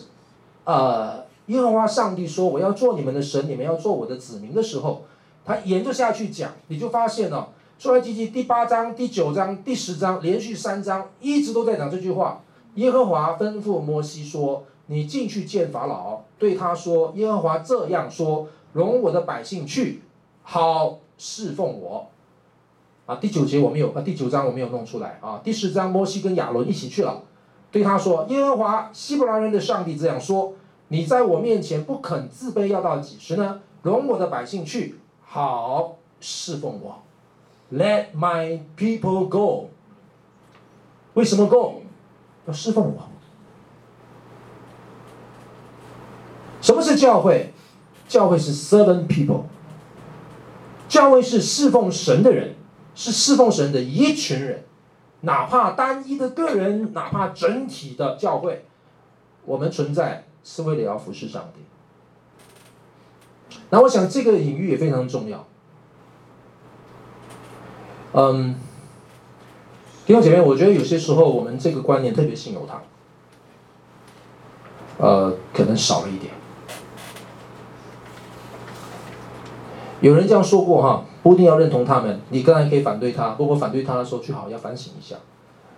[0.63, 5.04] 呃耶和华上帝说我要做你们的神，你们要做我的子民的时候，
[5.44, 7.48] 他沿着下去讲，你就发现哦，
[7.82, 12.44] 出来及记第八章、第九章、第十章连续三章一直都在讲这句话。
[12.76, 14.63] 耶和华吩咐摩西说。
[14.86, 20.04] 你进去见法老，对他说：“耶和华这样说，容我的百姓去，
[20.44, 22.08] 好侍奉我。”
[23.08, 25.39] 啊，第九节我没有啊，第九章我没有弄出来啊。
[25.44, 27.24] 第十章，摩西跟亚伦一起去了，
[27.72, 30.54] 对他说：“耶和华希伯来人的上帝这样说：
[30.89, 33.62] 你在我面前不肯自卑，要到几时呢？
[33.82, 37.02] 容我的百姓去，好侍奉我。
[37.72, 39.70] Let my people go。
[41.14, 41.82] 为什么 go？
[42.46, 43.08] 要侍奉我。”
[46.62, 47.54] 什么是教会？
[48.08, 49.44] 教会是 servant people。
[50.88, 52.56] 教会是侍奉神的人，
[52.94, 54.66] 是侍奉神的一群人。
[55.22, 58.66] 哪怕单一的个人，哪怕整体的教会，
[59.46, 61.62] 我们存在是为了要服侍上帝。
[63.70, 65.48] 那我想这个隐喻也非常重要。
[68.13, 68.56] 嗯，
[70.06, 72.82] 弟兄姐妹，我觉得有些时候我们这个观念特别信有他，
[74.97, 76.34] 呃，可能少了一点。
[80.02, 83.30] 有人这样说过哈，不一定要认同他们，你当然可以反对他。
[83.36, 85.17] 不过反对他的时候，最好要反省一下。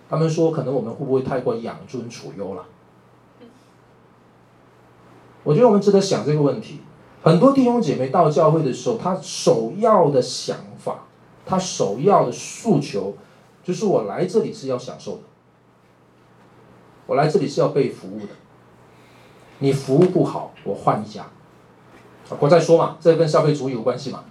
[0.08, 2.64] 他们说，可能我们会不会太过养尊处优了？
[5.42, 6.80] 我觉得我们值得想这个问题。
[7.22, 10.56] 很多弟兄姐妹到教会的时候，他首要的想，
[11.46, 13.14] 他首要的诉求，
[13.62, 15.22] 就是我来这里是要享受的，
[17.06, 18.28] 我来这里是要被服务的。
[19.58, 21.26] 你服务不好，我换一家。
[22.40, 24.24] 我再说嘛，这跟消费主义有关系嘛？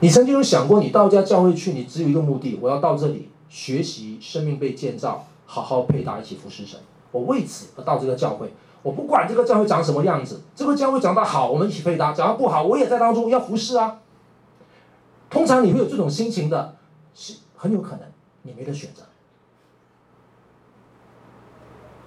[0.00, 6.78] 你曾经有想过，你到家教会去，你只有一个目的，我要到这里学习，生命被建造，好好配搭一起服侍神。
[7.10, 8.52] 我为此而到这个教会，
[8.84, 13.98] 我不管这个教会长什么样子，这个教会长得好，我们一起配搭；长得不好，我也在当中要服侍啊。
[15.28, 16.76] 通常你会有这种心情的，
[17.14, 18.02] 是很有可能
[18.42, 19.02] 你没得选择。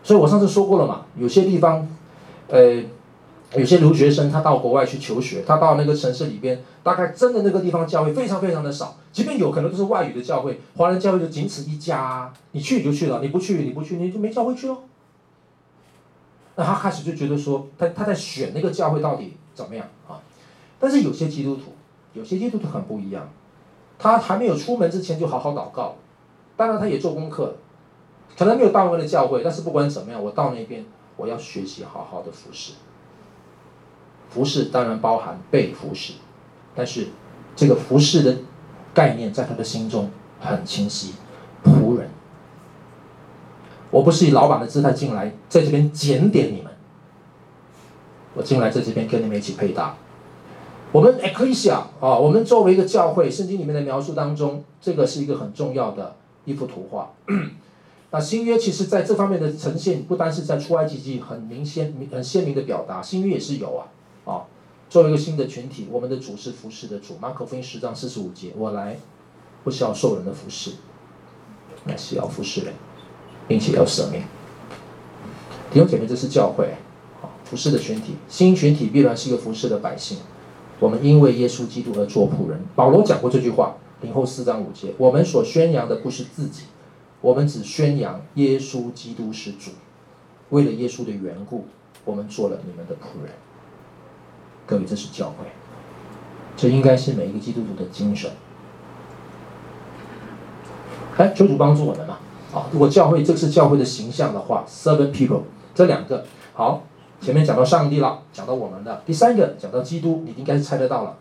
[0.02, 1.86] 所以我上次说过了嘛，有些地方，
[2.48, 2.84] 呃。
[3.56, 14.80] 有些留学生他到国外去求学，他到那个城市里边，大概真的那个地方教会非常非常的少，即便有可能都是外语的教会，华人教会就仅此一家，你去就去了，你不去你不去你就没教会去哦。
[16.58, 20.20] 那他开始就觉得说，他他在选那个教会到底怎么样啊？
[20.80, 21.74] 但是有些基督徒，
[22.14, 23.30] 有些基督徒很不一样，
[24.00, 25.96] 他还没有出门之前就好好祷告，
[26.56, 27.56] 当然他也做功课，
[28.36, 30.84] 可能没有到那个教会，但是不管怎么样，我到那边
[31.16, 32.74] 我要学习好好的服侍。
[34.30, 36.14] 服侍当然包含被服侍，
[36.76, 37.08] 但是
[37.56, 38.36] 这个服侍的
[38.94, 41.14] 概念在他的心中很清晰。
[43.98, 46.72] 我不是以老板的姿态进来，在这边检点你们，
[48.36, 49.98] 我进来在这边跟你们一起配搭。
[50.92, 57.12] 我们 Ecclesia 啊，我们作为一个教会，圣经里面的描述当中，这个是一个很重要的一幅图画。
[58.12, 63.88] 那新约其实在这方面的呈现，不单是在出埃及记很明显、很鲜明的表达，新约也是有啊。
[64.32, 64.46] 啊，
[64.92, 67.18] 作为一个新的群体，我们的主是服侍的主。
[67.20, 69.00] 马可福音十章四十五节，我来
[69.64, 70.74] 不是要受人的服侍，
[71.86, 72.74] 乃是要服侍人，
[73.48, 74.22] 并且要舍命。
[75.72, 76.76] 弟兄姐妹，这是教会，
[77.44, 80.18] 服侍的群体，新群体必然是一个服侍的百姓。
[80.80, 82.60] 我们因为耶稣基督而做仆人。
[82.76, 86.64] 保罗讲过这句话，林后四章五节，我们所宣扬的不是自己，
[87.22, 89.72] 我们只宣扬耶稣基督是主。
[90.50, 91.66] 为了耶稣的缘故，
[92.06, 93.34] 我们做了你们的仆人。
[94.66, 95.46] 各位，这是教会，
[96.56, 98.32] 这应该是每一个基督徒的精神。
[101.18, 102.20] 哎，求主帮助我们嘛！
[102.72, 105.42] 如果教会这是教会的形象的话，servant people
[105.76, 106.84] 这两个好，
[107.22, 111.18] 前面讲到上帝了，讲到我们的第三个讲到基督，你应该猜得到了。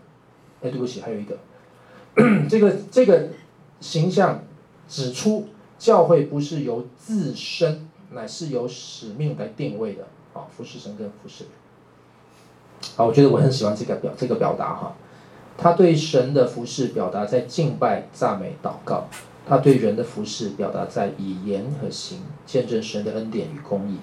[0.63, 1.37] 哎，对不起，还有一个，
[2.49, 3.29] 这个这个
[3.81, 4.41] 形象
[4.89, 5.47] 指出
[5.79, 10.05] 教会不是由自身，乃是由使命来定位的。
[10.33, 11.45] 啊，服侍神跟服侍。
[12.97, 14.95] 好，我觉得我很喜欢这个表这个表达哈，
[15.57, 19.09] 他对神的服侍表达在敬拜、赞美、祷告；
[19.49, 23.99] 他对人的服饰表达在以言和行见证神的恩典与公义。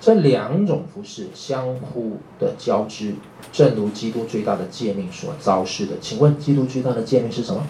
[0.00, 3.14] 这两种服饰相互的交织，
[3.52, 5.94] 正如基督最大的诫命所昭示的。
[6.00, 7.66] 请问，基督最大的诫命是什么？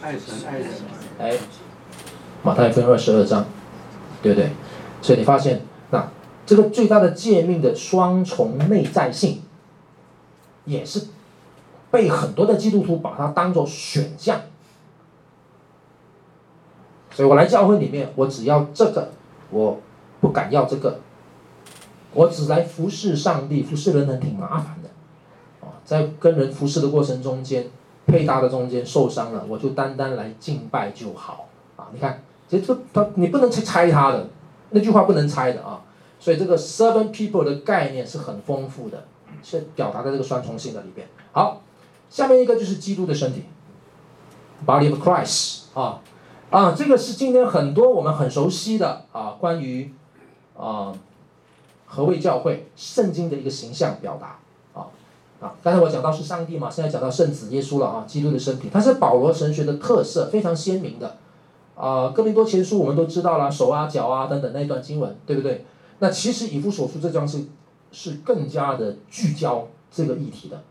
[0.00, 0.68] 爱神，爱人。
[1.18, 1.36] 哎，
[2.42, 3.44] 马太福音二十二章，
[4.22, 4.50] 对不对？
[5.02, 6.08] 所以你发现，那
[6.46, 9.42] 这个最大的诫命的双重内在性。
[10.64, 11.06] 也是
[11.90, 14.42] 被很多的基督徒把它当做选项，
[17.18, 19.08] 所以我来教会里面，我只要这个，
[19.50, 19.80] 我
[20.20, 21.00] 不敢要这个，
[22.14, 24.88] 我只来服侍上帝，服侍人很挺麻烦的，
[25.66, 27.66] 啊，在跟人服侍的过程中间，
[28.06, 34.28] 配搭的中间受伤了，我就单单来敬拜就好，啊，你看，其实这他你不能去猜他的，
[34.70, 35.82] 那句话不能猜的啊，
[36.20, 39.02] 所以这个 servant people 的概念是很丰富的。
[39.42, 41.06] 是表达在这个双重性的里边。
[41.32, 41.62] 好，
[42.10, 43.42] 下面一个就是基督的身体
[44.66, 46.00] ，Body of Christ 啊
[46.50, 49.92] 啊，这个是今天很多我们很熟悉的啊，关于
[50.56, 50.94] 啊
[51.86, 54.38] 何谓教会圣经的一个形象表达
[54.74, 54.86] 啊
[55.40, 55.54] 啊。
[55.62, 61.16] 刚才我讲到是上帝嘛，现在讲到圣子耶稣了啊，基督的身体，它是保罗神学的特色，非常鲜明的
[61.74, 62.08] 啊。
[62.08, 65.64] 哥林多前书我们都知道了，手啊脚啊等等那一段经文，对不对？
[65.98, 67.44] 那其实以弗所书这章是。
[67.90, 70.62] 是更加的聚焦这个议题的，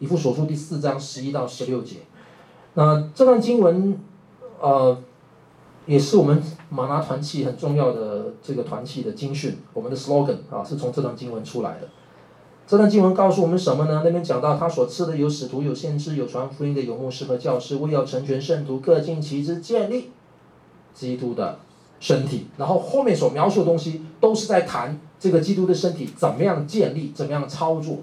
[0.00, 1.98] 以弗所书第四章十一到十六节。
[2.74, 3.96] 那这段经文，
[4.60, 4.98] 呃，
[5.86, 11.88] 也是我们吗哪团契很重要的这个团契的经训，我们的 slogan 啊，是从这段经文出来的。
[12.66, 14.00] 这段经文告诉我们什么呢？
[14.04, 20.10] 那边讲到他所赐的有使徒，有先知，有传福音的，有牧师和教师，为要成全圣徒，各尽其职，建立
[20.94, 21.58] 基督的
[22.00, 22.46] 身体。
[22.56, 24.98] 然后后面所描述的东西都是在谈。
[25.20, 27.10] 这个基督的身体怎么样建立？
[27.14, 27.98] 怎么样操作？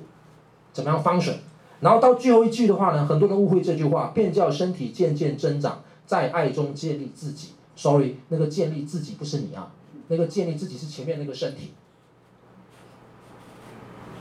[0.74, 1.36] 怎么样 function？
[1.80, 7.50] 然后到最后一句的话呢，很多人误会这句话，便叫身体渐渐增长，在爱中建立自己。
[7.76, 9.72] Sorry，那个建立自己不是你啊，
[10.08, 11.74] 那个建立自己是前面那个身体，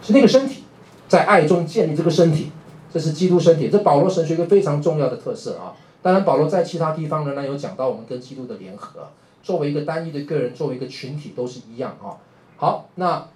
[0.00, 0.64] 是那个身体，
[1.08, 2.52] 在爱中建立这个身体，
[2.90, 3.68] 这是基督身体。
[3.68, 5.76] 这保罗神学一个非常重要的特色啊。
[6.00, 9.08] 当然，保罗在其他地方仍然有讲到我们跟基督的联合，
[9.42, 12.16] 作为一个单一的个人，作为一个群体都是一样啊。
[12.56, 13.26] 好，那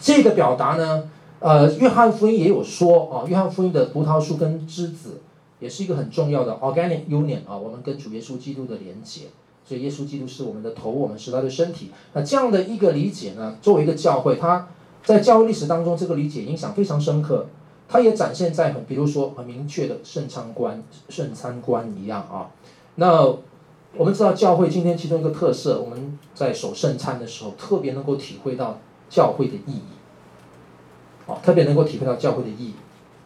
[0.00, 5.20] 这个表达呢，呃，约翰福音也有说啊，约翰福音的葡萄树跟枝子
[5.60, 9.26] 也是一个很重要的 organic union 啊，我们跟主耶稣基督的连结，
[9.64, 11.90] 所以耶稣基督是我们的头，我们是他的身体。
[12.14, 14.68] 那这样的一个理解呢，作为一个教会，它
[15.04, 17.46] 在教会历史当中，这个理解影响非常深刻。
[17.88, 22.50] 它也展现在很，比如说很明确的圣餐观、圣餐观一样啊。
[22.94, 23.24] 那
[23.96, 29.82] 我们知道教会今天其中一个特色，我们在守圣餐的时候，特别能够体会到教会的意义。
[31.26, 32.74] 啊，特别能够体会到教会的意义。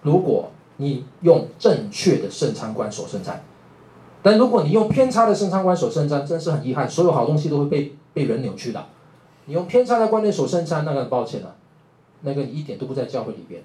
[0.00, 3.42] 如果你用正确的圣餐观守圣餐，
[4.22, 8.84] 但如果你用偏差的圣餐观守圣餐，真是很遗憾，所有好东西都会被被人扭曲的。
[9.46, 11.54] 你用偏差的观念守圣餐，那个很抱歉了，
[12.22, 13.62] 那个你一点都不在教会里边。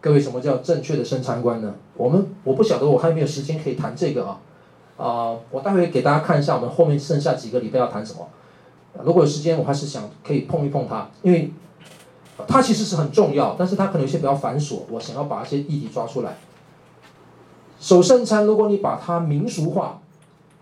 [0.00, 1.74] 各位，什么叫正确的圣餐观呢？
[1.94, 4.40] 我们我不晓得，我还没有时间可以谈这个啊？
[4.96, 8.26] 啊、我待会给大家看一下，我们后面剩下几个礼拜要谈什么。
[9.04, 11.50] 如果有时间，我还是想可以碰一碰它，因为
[12.46, 16.36] 它其实是很重要，但是它可能有些比较繁琐，我想要把一些议题抓出来。
[17.78, 20.00] 守圣餐，如果你把它民俗化，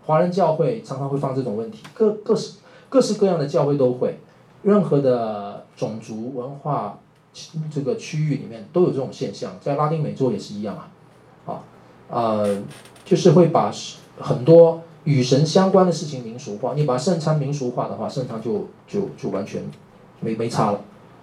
[0.05, 2.55] 华人教会常常会犯这种问题，各各式
[2.89, 4.19] 各式各样的教会都会，
[4.63, 6.99] 任何的种族文化。
[7.69, 10.87] 这个区域里面都有这种现象，在拉丁美洲也是一样啊，
[11.45, 11.59] 啊，
[12.09, 12.63] 呃，
[13.03, 13.69] 就是会把
[14.17, 16.73] 很多与神相关的事情民俗化。
[16.75, 19.61] 你把圣餐民俗化的话，圣餐就就就完全
[20.21, 20.79] 没没差了，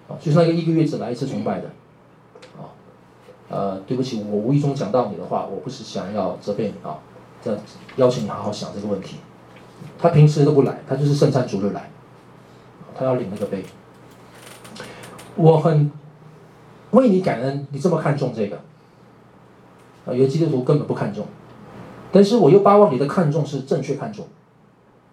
[0.09, 1.69] 啊，就是那个一个月只来一次崇拜的，
[2.59, 2.71] 啊，
[3.49, 6.99] 呃，对不起，我无意中讲到你的话，我不是想要责备你啊，
[7.43, 7.61] 这样
[7.97, 9.17] 邀请你好好想这个问题。
[9.99, 11.91] 他平时都不来，他就是圣餐主日来，
[12.95, 13.65] 他要领那个杯。
[15.37, 15.91] 我很。
[16.93, 18.57] 为你感恩，你这么看重这个，
[20.05, 21.25] 啊，有的基督徒根本不看重，
[22.13, 24.27] 但是我又巴望你的看重是正确看重，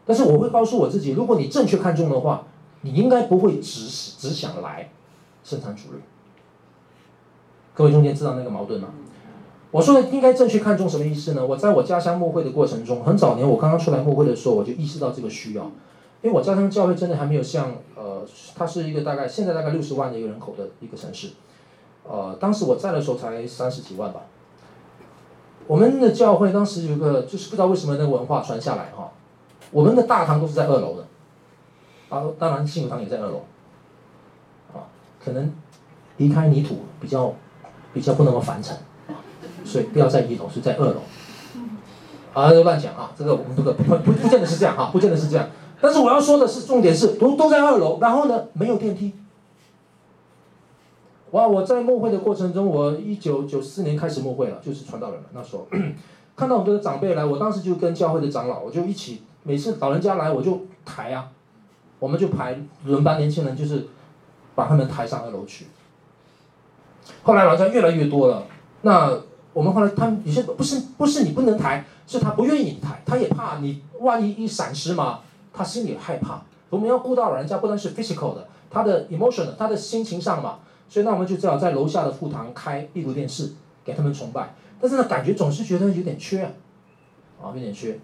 [0.05, 2.43] 但是我会告诉我自己，如果你正确看重的话，
[2.82, 4.89] 你应该不会只只想来
[5.43, 6.01] 生产主任。
[7.73, 8.89] 各位中间知道那个矛盾吗？
[9.71, 11.45] 我说的应该正确看重什么意思呢？
[11.45, 15.63] 我在我家乡牧会的过程中，很早年我刚刚出来牧会的时候，我就意识到这个需要，
[16.21, 18.25] 因为我家乡教会真的还没有像呃，
[18.55, 21.30] 它是一个大概现在大概六十万的一个人口的一个城市。
[22.03, 24.21] 呃，当时我在的时候才三十几万吧。
[25.67, 29.11] 我们的教会当时有个，就是不知道为什么那个文化传下来哈、
[29.69, 31.05] 我们的大堂都是在二楼的，
[32.10, 33.43] 啊，当然信友堂也在二楼，
[34.74, 34.84] 啊，
[35.24, 35.53] 可能
[36.18, 37.34] 离开泥土比较
[37.93, 38.76] 比较不那么凡尘，
[39.64, 41.01] 所以不要在一楼，是在二楼。
[42.34, 45.49] 啊，乱讲啊，这个我们不不不不不见得是这样啊，不见得是这样。
[45.82, 49.14] 但是我要说的是，重点是都都在二楼，然后呢，没有电梯。
[51.32, 51.47] 哇！
[51.47, 55.26] 我在牧会的过程中，我一九九四年开始牧会了，就是传道人了。
[55.32, 55.68] 那时候
[56.36, 61.30] 看到很多的长辈来，我当时就跟教会的长老，我就一起，每次老人家来，我就抬啊，
[62.00, 63.88] 我们就排轮班，年轻人就是
[64.56, 65.68] 把他们抬上二楼去。
[67.24, 68.45] 后来老人家越来越多了，
[68.82, 69.20] 那
[69.54, 75.20] 我们后来他们有些不是不是你不能抬，是他不愿意抬，他也怕你万一一闪失嘛，
[75.54, 76.41] 他心里害怕。
[76.70, 80.60] 我们要顾到老人家，不单是 physical 的，他的 emotion，他的心情上嘛。
[80.88, 83.54] 所以那我们就只好在楼下的副堂开闭路电视
[83.86, 86.52] 给他们崇拜，但是呢，感觉总是觉得有点缺啊，
[87.41, 88.00] 啊，有点缺，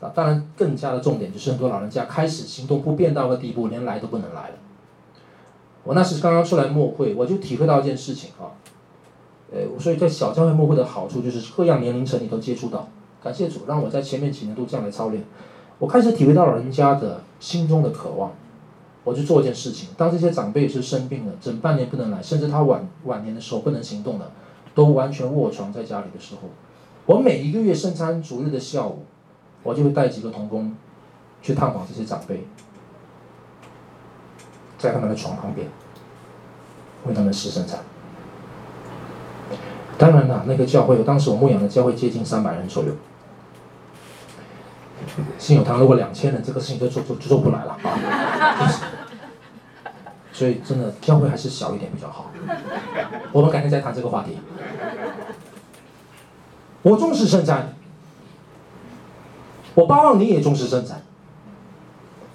[0.00, 4.54] 啊，当然更加的重点就是很多老人家开始行动不便到个地步，连来都不能来了。
[5.84, 8.52] 我那时刚刚出来默会，我就体会到一件事情啊，
[9.52, 12.88] 呃，所以在小教会默会的好处就是各样年龄层你都接触到，
[13.22, 15.24] 感谢主让我在前面几年都这样来操练，
[15.78, 18.32] 我开始体会到老人家的心中的渴望。
[19.04, 24.30] 我就做一件事情，当这些长辈是生病了，整半年不能来，甚至他晚晚年的时候不能行动了，
[24.74, 26.42] 都完全卧床在家里的时候，
[27.06, 29.04] 我每一个月圣餐主日的下午，
[29.62, 30.74] 我就会带几个同工
[31.42, 32.46] 去探访这些长辈，
[34.78, 35.68] 在他们的床旁边
[37.06, 37.80] 为他们施圣餐。
[39.98, 42.92] 当然了，那个教会，当时我牧养的教会接近三百人左右。
[45.38, 48.72] 信友堂如果两千人，这个事情就做做做不来了啊！
[50.32, 52.30] 所以真的教会还是小一点比较好。
[53.32, 54.38] 我们改天再谈这个话题。
[56.82, 57.74] 我重视圣餐，
[59.78, 61.00] 我巴望你也重视圣餐。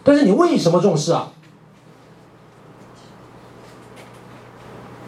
[0.02, 1.34] 但是你为什么重视啊？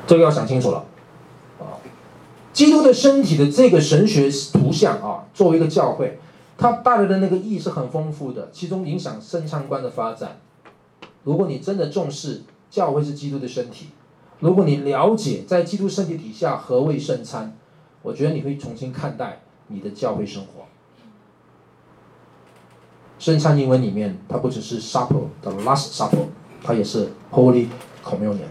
[0.05, 0.83] 这个要想清楚了
[1.59, 1.79] 啊！
[2.51, 6.19] 基督的身体的这个神学图像啊，作为一个教会。
[6.57, 10.41] 它带来的那个意义是很丰富的，其中影响圣餐观的发展。
[11.23, 13.87] 如果你真的重视教会是基督的身体，
[14.39, 17.55] 如果你了解在基督身体底下何谓圣餐，
[18.01, 20.65] 我觉得你会重新看待你的教会生活。
[23.19, 26.25] 圣餐英文里面，它不只是 supper 的 last supper，
[26.63, 27.67] 它也是 holy
[28.03, 28.49] communion，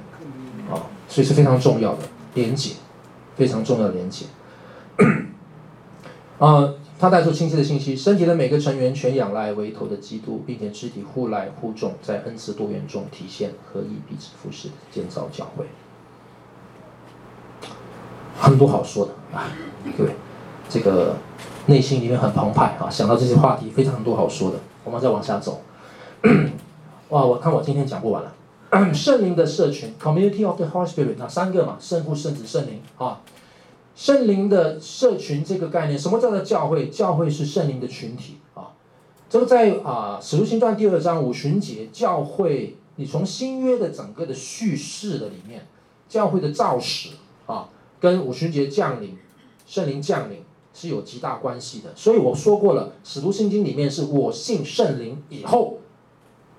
[0.71, 2.01] 啊，所以是非常重要的
[2.35, 2.75] 连结，
[3.37, 4.27] 非常重要的连结。
[6.39, 6.75] 啊。
[6.97, 15.67] 他带出清晰的信息：身体的每个成员全仰赖为头的基督，并且肢体互赖互重，在恩赐多元中体现合一，彼此服侍，建造教会。
[18.39, 19.51] 很多好说的啊，
[19.99, 20.15] 对，
[20.71, 21.17] 这个
[21.67, 24.59] 内心里面很澎湃啊，想到这些话题非常多好说的。
[24.85, 25.63] 我们再往下走，
[27.09, 28.35] 哇，我看我今天讲不完了。
[28.93, 33.21] 圣灵的社群，Community of the Holy Spirit，那三个嘛，圣父、圣子、圣灵啊。
[33.97, 36.89] 圣灵的社群这个概念，什么叫做教会？
[36.89, 38.73] 教会是圣灵的群体啊。
[39.31, 45.67] 这个在啊《使徒行传》第二章五旬节，教会，你从新约的整个的叙事的里面，
[46.09, 47.11] 教会的造始
[47.47, 47.69] 啊，
[48.01, 49.17] 跟五旬节降临，
[49.65, 50.43] 圣灵降临
[50.75, 51.91] 是有极大关系的。
[51.97, 55.79] 所以我说过了，《使徒信经》里面是我信圣灵以后，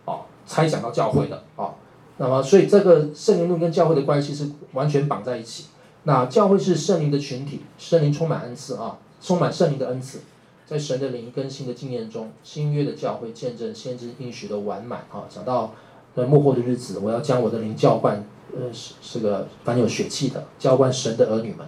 [0.06, 1.76] 啊，才讲到教会的啊。
[2.18, 5.66] 那么，所以这个圣灵论跟教会的关系是完全绑在一起。
[6.04, 10.20] 那教会是圣灵的群体，圣灵充满恩赐啊，充满圣灵的恩赐，
[10.66, 15.26] 在神的灵更新的经验中，新约的教会见证先知应许的完满啊。
[15.28, 15.74] 讲到
[16.16, 18.24] 在幕后的日子，我要将我的灵浇灌，
[18.56, 21.68] 呃，是是个凡有血气的，浇灌神的儿女们。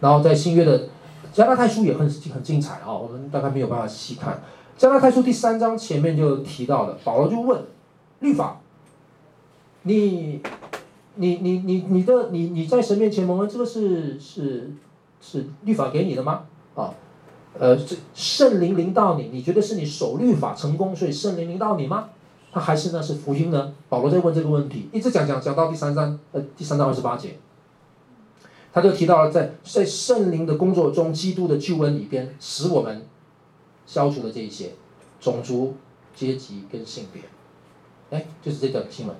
[0.00, 0.82] 然后在新约的
[1.32, 4.42] 加拉太书也很很精彩啊，我们大概没有办法细看。
[4.76, 7.62] 加拉太书第三章前面就提到了，保罗就问
[8.20, 8.60] 律法。
[9.82, 10.40] 你，
[11.14, 14.70] 你你你你的你你在神面前蒙恩，这个是是
[15.20, 16.42] 是律法给你的吗？
[16.74, 16.92] 啊，
[17.58, 22.10] 呃，这圣灵临到你，你觉得是你守律法成功，所以圣灵临到你吗？
[22.50, 23.72] 他还是那是福音呢？
[23.88, 27.38] 保罗在问这个问题，一直讲讲讲到第三章，呃，第三章二十八节，
[28.72, 33.06] 他就提到了在在圣灵的工作中，基督的救恩里边，使我们
[33.86, 34.72] 消除了这一些
[35.20, 35.74] 种族、
[36.14, 37.22] 阶级跟性别，
[38.10, 39.16] 哎，就是这个新闻。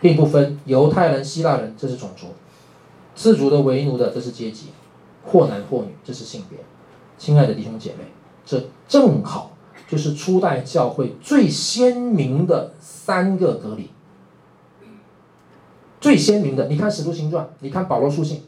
[0.00, 2.28] 并不分犹太人、希腊人，这是种族；
[3.16, 4.66] 自主的、为奴的，这是阶级；
[5.24, 6.56] 或男或女，这是性别。
[7.16, 8.04] 亲爱的弟兄姐妹，
[8.46, 9.56] 这正好
[9.88, 13.90] 就是初代教会最鲜明的三个隔离。
[16.00, 18.42] 最鲜明的，你看《使徒行传》，你看保罗书信，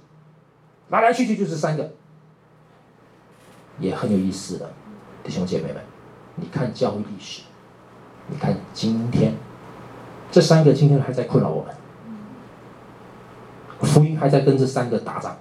[0.88, 1.92] 来来去去就是三个，
[3.78, 4.70] 也很有意思的，
[5.24, 5.76] 弟兄姐妹们，
[6.36, 7.42] 你看教会历史，
[8.28, 9.34] 你看今天。
[10.32, 11.74] 这三个今天还在困扰我们，
[13.80, 15.36] 福音还在跟这三个打仗。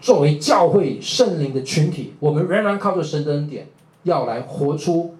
[0.00, 3.68] 作为教会圣灵的群体，我们仍然靠着神的恩典，
[4.02, 5.14] 要来活出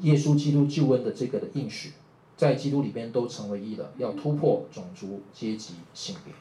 [0.00, 1.92] 耶稣基督救恩的这个的应许，
[2.38, 6.32] 在基督里边都成为一了，要突破种族、阶级、性别。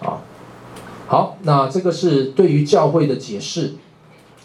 [0.00, 0.20] 好，
[1.06, 3.76] 好，那这个是对于教会的解释。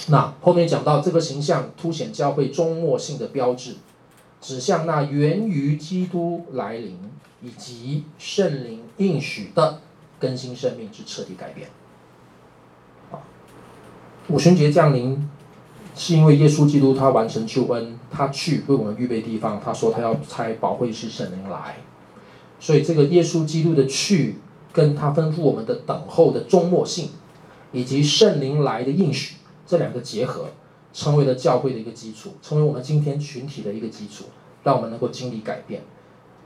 [0.08, 3.76] 那后面讲到这个形象凸显教会终末性的标志。
[4.40, 6.98] 指向那源于基督来临
[7.44, 9.80] 以及圣灵应许的
[10.20, 11.70] 更新生命之彻底改变。
[13.12, 13.22] 啊，
[14.30, 15.30] 五旬节降临，
[15.96, 19.62] 是因为耶稣基督他完成救恩，他去为我们预备地方。
[19.64, 21.78] 他说他要差保惠师圣灵来，
[22.60, 24.38] 所以这个耶稣基督的去，
[24.72, 27.10] 跟他吩咐我们的等候的终末性，
[27.72, 29.36] 以及圣灵来的应许，
[29.66, 30.48] 这两个结合。
[30.94, 34.26] 成为了教会的一个基础，成为我们今天群体的一个基础，
[34.62, 35.84] 让我们能够经历改变。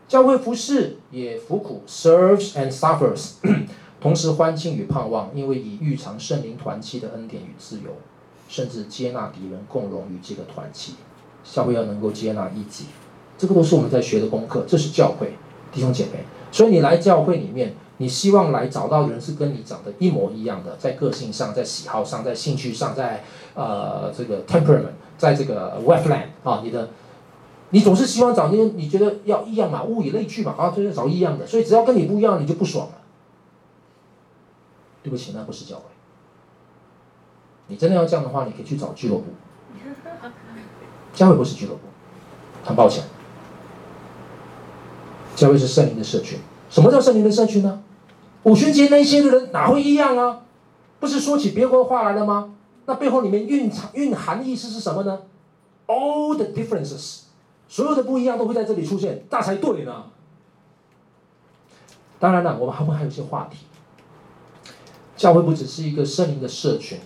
[0.07, 3.37] 教会服侍也服苦，serves and suffers，
[3.99, 7.89] 同时欢庆与盼望，因为以预尝圣灵团契的恩典与自由，
[8.55, 10.93] 甚至接纳敌人共荣于这个团体。
[11.43, 12.85] 教会要能够接纳异己，
[13.37, 14.63] 这个都是我们在学的功课。
[14.65, 15.33] 这是教会
[15.71, 17.75] 弟兄姐妹，所以你来教会里面。
[17.97, 26.89] 你希望来找到人是跟你长得一模一样的，在个性上，在喜好上，在兴趣上，在呃这个 temperament，在这个 wavelength 啊，你的，
[27.69, 32.95] 你总是希望找那些你觉得要一样嘛，物以类聚嘛，啊，就是找一样的，所以只要跟你不一样，你就不爽了。
[35.01, 35.83] 对不起，那不是教会。
[37.67, 39.25] 你真的要这样的话，你可以去找俱乐部。
[41.13, 41.81] 教会不是俱乐部，
[42.63, 43.03] 很抱歉。
[45.35, 46.39] 教会是圣灵的社群。
[46.69, 47.81] 什么叫圣灵的社群呢？
[48.43, 50.41] 五旬节那些的人哪会一样啊？
[50.99, 52.53] 不是说起别国话来了吗？
[52.85, 55.21] 那背后里面蕴藏蕴含的意思是什么呢
[55.87, 57.21] ？All the differences，
[57.67, 60.03] 所有的不一样都会在这里出现，那才对呢。
[62.19, 63.65] 当然了，我们后面还有一些话题。
[65.15, 66.99] 教会不只是一个圣灵的社群，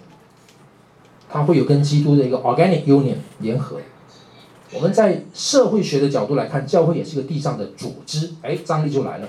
[1.30, 3.78] 它会有跟基督的一个 organic union 联合。
[4.74, 8.34] 我们在社会学的角度来看，教会也是个地上的组织。
[8.42, 9.28] 哎，张力就来了。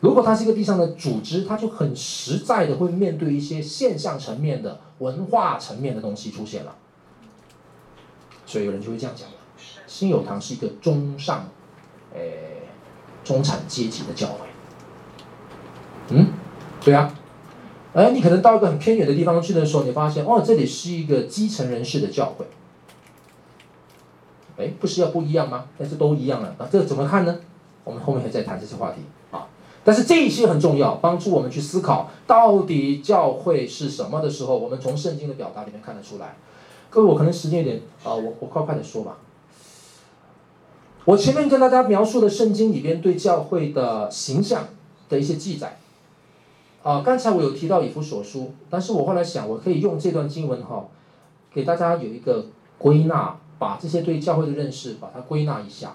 [0.00, 6.74] 如果它是一个地上的组织，它就很实在的会面对一些现象层面的文化层面的东西出现了，
[8.44, 9.34] 所以有人就会这样讲了：
[9.86, 11.48] 新友堂是一个中上，
[12.12, 12.20] 哎，
[13.22, 14.46] 中产阶级的教会。
[16.08, 16.26] 嗯，
[16.84, 17.14] 对啊，
[17.94, 22.46] 而你可能到一个很偏远的地方去的时候，你发现哦，这里是一个基层人士的教会。
[24.58, 25.66] 哎，不是要不一样吗？
[25.78, 27.38] 但是都一样了，那这怎么看呢？
[27.84, 29.46] 我们后面会再谈这些话题啊。
[29.84, 36.36] 但是这一些很重要，帮助我们去思考到底教会是什么的时候，我们从圣经的表达里面看得出来。
[36.88, 39.16] 各位，我可能时间有点啊，我我快快的说吧。
[41.04, 44.68] 我前面跟大家描述的圣经里边对教会的形象
[45.08, 45.78] 的一些记载，
[46.82, 50.88] 啊，刚才我有提到以弗所书，但是我后来想，我可以用这段经文哈，
[51.52, 52.46] 给大家有一个
[52.78, 55.94] 归纳，把这些对教会的认识把它归纳一下。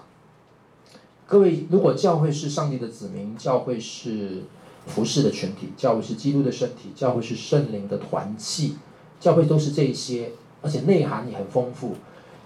[1.26, 4.44] 各位，如果教会是上帝的子民，教会是
[4.86, 8.76] 服侍的群体，教会是基督的身体，教会是圣灵的团契，
[9.20, 10.32] 教会都是这些，
[10.62, 11.94] 而且内涵也很丰富。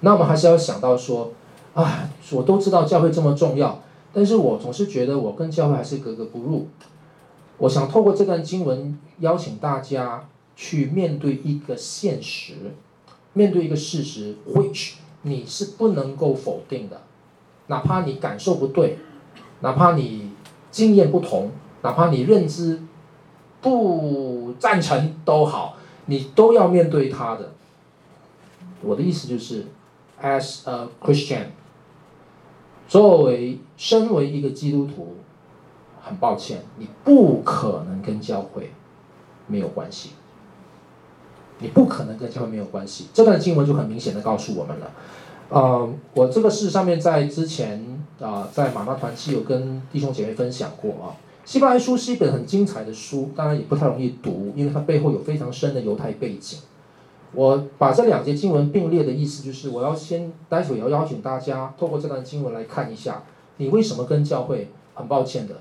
[0.01, 1.33] 那我们还是要想到说。
[1.75, 3.81] 啊，我都知道教会这么重要，
[4.13, 6.69] 但是我总是觉得我跟教会还是格格不入。
[7.63, 12.55] 我想透过这段经文邀请大家去面对一个现实，
[13.35, 17.03] 面对一个事实，which 你是不能够否定的，
[17.69, 18.99] 哪怕你感受不对，
[19.61, 20.33] 哪怕你
[20.73, 21.53] 经验不同，
[21.83, 22.83] 哪怕你认知
[23.61, 27.53] 不赞成都好，你都要面对它的。
[28.81, 29.67] 我的意思就是
[30.21, 31.47] ，as a Christian。
[32.89, 35.15] 作为身为一个基督徒，
[36.03, 38.73] 很抱歉，你不可能跟教会
[39.47, 40.11] 没有关系。
[41.59, 43.07] 你不可能跟教会没有关系。
[43.15, 44.91] 这段经文就很明显的告诉我们了。
[45.49, 51.15] 呃，我这个事上面在之前啊、在马拉团契有跟弟兄姐妹分享过啊。
[51.45, 56.61] 希伯来书是一本很精彩的书，当然也不太容易读，因为它背后有非常深的犹太背景。
[57.33, 63.23] 我把这两节经文并列的意思，就是我要先，待会要邀请大家透过这段经文来看一下，
[63.57, 65.57] 你为什么跟教会很抱歉的，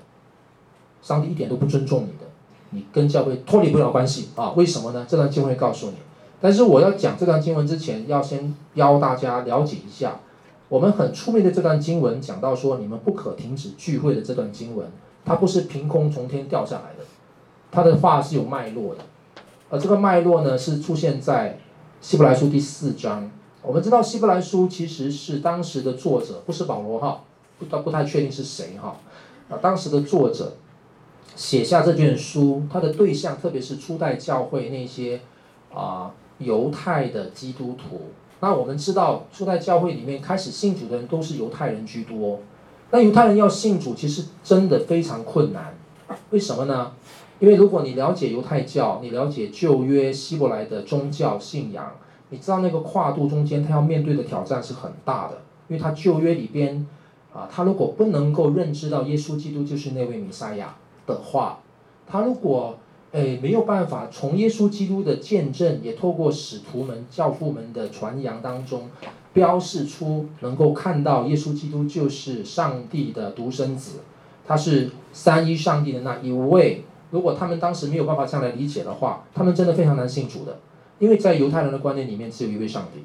[1.01, 2.25] 上帝一点都不尊重你的，
[2.71, 4.51] 你跟教会脱离不了关系啊？
[4.51, 5.05] 为什么呢？
[5.07, 5.95] 这段经文会告诉你。
[6.39, 10.19] 但是我要讲这段经文之前，要先邀大家了解一下，
[10.69, 14.87] 我们很出名的这段经文讲到说，你们不可停止聚会的这段经文，
[15.23, 17.05] 它不是凭空从天掉下来的，
[17.71, 19.01] 它的话是有脉络的。
[19.69, 21.59] 而这个脉络呢，是出现在
[22.01, 23.29] 希伯来书第四章。
[23.61, 27.21] 我们知道希伯来书其实是当时的作者，不是保罗哈，
[27.59, 28.95] 不不太确定是谁哈。
[29.47, 30.53] 啊，当时的作者
[31.41, 35.21] 写下这卷书，他的对象特别是初代教会那些
[35.73, 38.11] 啊犹太的基督徒。
[38.41, 42.41] 那我们知道初代教会里面开始信主的人都是犹太人居多。
[42.91, 45.75] 那犹太人要信主，其实真的非常困难。
[46.29, 46.91] 为什么呢？
[47.39, 51.91] 因为如果你了解犹太教，你了解旧约希伯来的宗教信仰，
[52.29, 55.41] 你知道那个跨度中间他要面对的挑战是很大的。
[55.69, 56.85] 因为他旧约里边，
[57.33, 60.75] 啊，他如果不能够认知到耶稣基督就是那位弥赛亚
[61.05, 61.59] 的话，
[62.07, 62.77] 他如果
[63.11, 68.83] 诶没有办法从耶稣基督的见证，也透过使徒们、教父们的传扬当中，
[69.33, 73.99] 标示出能够看到耶稣基督就是上帝的独生子，
[74.47, 76.85] 他是三一上帝的那一位。
[77.11, 80.59] 如果他们当时没有办法这样来理解的话，他们真的非常难信主的，
[80.97, 83.03] 因为在犹太人的观念里面只有一位上帝，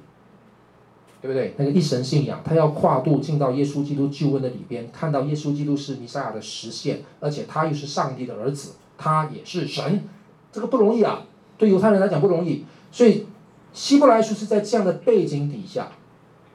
[1.20, 1.54] 对不对？
[1.56, 10.04] 那个一神信仰，他要跨度进到耶稣基督救恩的里边，看到耶稣基督是弥赛亚的实现，而且他又是上帝的儿子，他也是神，
[10.52, 11.26] 这个不容易啊，
[11.58, 12.64] 对犹太人来讲不容易。
[12.90, 13.26] 所以
[13.72, 15.92] 希伯来书是在这样的背景底下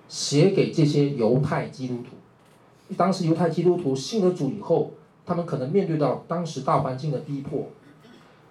[0.07, 4.91] 写给这些犹太基督徒，当时犹太基督徒信了主以后。
[5.23, 7.69] 他们可能面对到当时大环境的逼迫，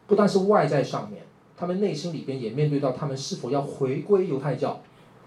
[0.06, 1.24] 不但是外在上面，
[1.56, 4.80] 他们内心里边也面对到他们是否要回归犹太教，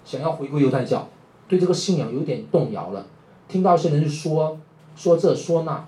[0.06, 1.08] 想要回归犹太教，
[1.48, 3.06] 对这个信仰有点动摇了。
[3.48, 4.58] 听到一些人就说
[4.96, 5.86] 说这说那，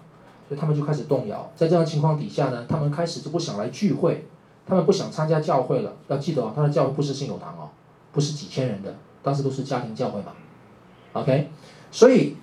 [0.47, 1.51] 所以他们就开始动摇。
[1.55, 4.27] 在这样的情况底下呢，他们开始就不想来聚会，
[4.65, 5.93] 他们不想参加教会了。
[6.07, 7.69] 要记得哦，他的教会不是信友堂哦，
[8.11, 10.33] 不是几千人的，当时都是家庭教会嘛。
[11.13, 11.49] OK，
[11.91, 12.35] 所以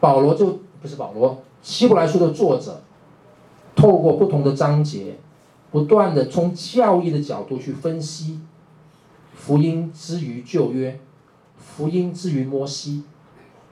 [0.00, 1.42] 保罗就不是保罗。
[1.62, 2.82] 希伯来书的作者，
[3.76, 5.18] 透过不同的章节，
[5.70, 8.40] 不断的从教义的角度去分析，
[9.40, 11.00] 福音之于旧约，
[11.56, 13.04] 福音之于摩西，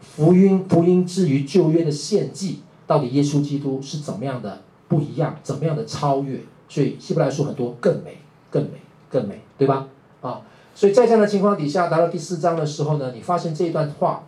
[0.01, 6.41] 福音福音之于旧约的献祭，到底耶稣基督是怎么样的不一样，怎么样的超越？
[6.71, 8.17] 所以希伯来书很多更美、
[8.51, 9.87] 更美、更美，对吧？
[10.23, 10.41] 啊，
[10.75, 14.25] 所以在这样的情况底下，达到第四章的时候呢，你发现这一段话，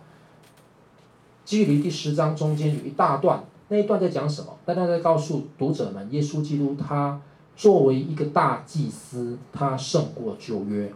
[1.43, 3.43] 距离第十章中间有一大段。
[3.69, 4.55] 那一段在讲什么？
[4.65, 7.19] 那段在告诉读者们，耶稣基督他
[7.55, 10.91] 作为一个大祭司，他胜过旧约，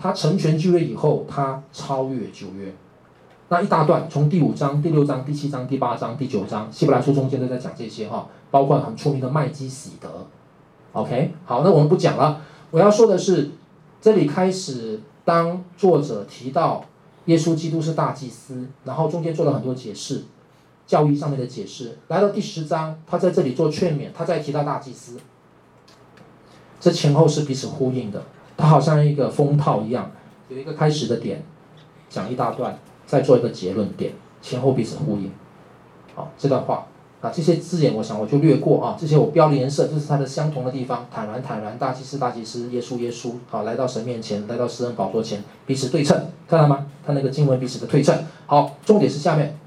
[0.00, 2.72] 他成全旧约以后，他超越旧约。
[3.48, 10.24] 那一大段从第五章、第六章、第七章、第八章、第九章，希伯来书中间都在讲这些哈，包括很出名的麦基洗德
[10.92, 12.40] ，OK，好，那我们不讲了。
[12.70, 13.50] 我要说的是，
[14.00, 16.84] 这里开始，当作者提到
[17.24, 20.24] 耶稣基督是大祭司，然后中间做了很多解释，
[20.86, 21.98] 教义上面的解释。
[22.06, 25.16] 来到第十章，他在这里做劝勉，他再提到大祭司，
[26.78, 28.22] 这前后是彼此呼应的。
[28.58, 30.10] 它好像一个封套一样，
[30.50, 31.42] 有一个开始的点，
[32.10, 35.30] 讲一大段，再做一个结论点，前后彼此呼应。
[36.14, 36.86] 好，这段话。
[37.20, 46.86] 啊，这些字眼我想我就略过啊，这些我标的颜色就是它的相同的地方，坦然坦然，大祭司大祭司，耶稣耶稣，好，来到神面前，来到诗恩宝座前，彼此对称，看到吗？
[47.04, 48.16] 它那个经文彼此的对称。
[48.46, 49.58] 好，重点是下面，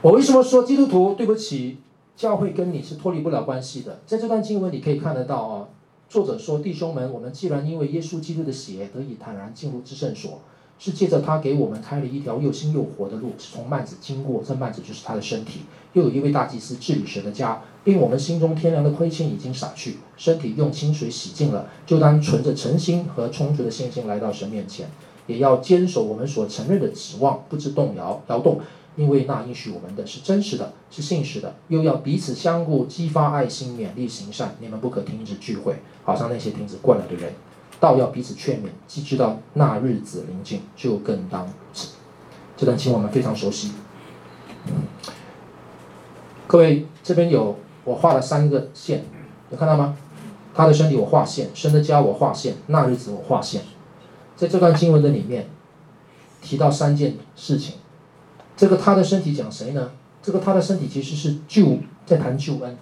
[0.00, 1.12] 我为什么说基督徒？
[1.12, 1.76] 对不起，
[2.16, 4.00] 教会跟你是脱离不了关系的。
[4.06, 5.68] 在这段经文你可以看得到啊，
[6.10, 10.40] 作者说，弟兄们，我们既然因为耶稣基督的血得以坦然进入至圣所。
[10.76, 15.60] 是借着他给我们开了一条又新又活的路，是从幔子经过，这幔子就是他的身体。
[15.92, 24.88] 又有一位大祭司治理神的家，并我们心中天良的亏欠已经洒去，身体用清水洗净了，就当存着诚心和充足的信心来到神面前，
[25.26, 28.58] 也要坚守我们所承认的指望，不知动摇摇动，
[29.00, 31.54] 因为那应许我们的是真实的，是信实的。
[31.68, 34.54] 又要彼此相顾，激发爱心，勉励行善。
[34.60, 37.32] 你们不可停止聚会，好像那些停止惯了的人。
[37.80, 41.94] 倒要彼此劝勉，既知道那日子临近，就更当如此。
[42.58, 43.72] 这段经我们非常熟悉。
[46.46, 49.06] 各位，这边有我画了三个线，
[49.50, 49.96] 有看到吗？
[50.54, 53.62] 他的身体我画线，神的家我画线，那日子我画线。
[54.36, 55.48] 在这段经文的里面，
[56.42, 57.76] 提到三件事情。
[58.60, 59.90] 这个他的身体讲谁呢？
[60.22, 62.76] 这个他的身体其实是救，在谈救恩，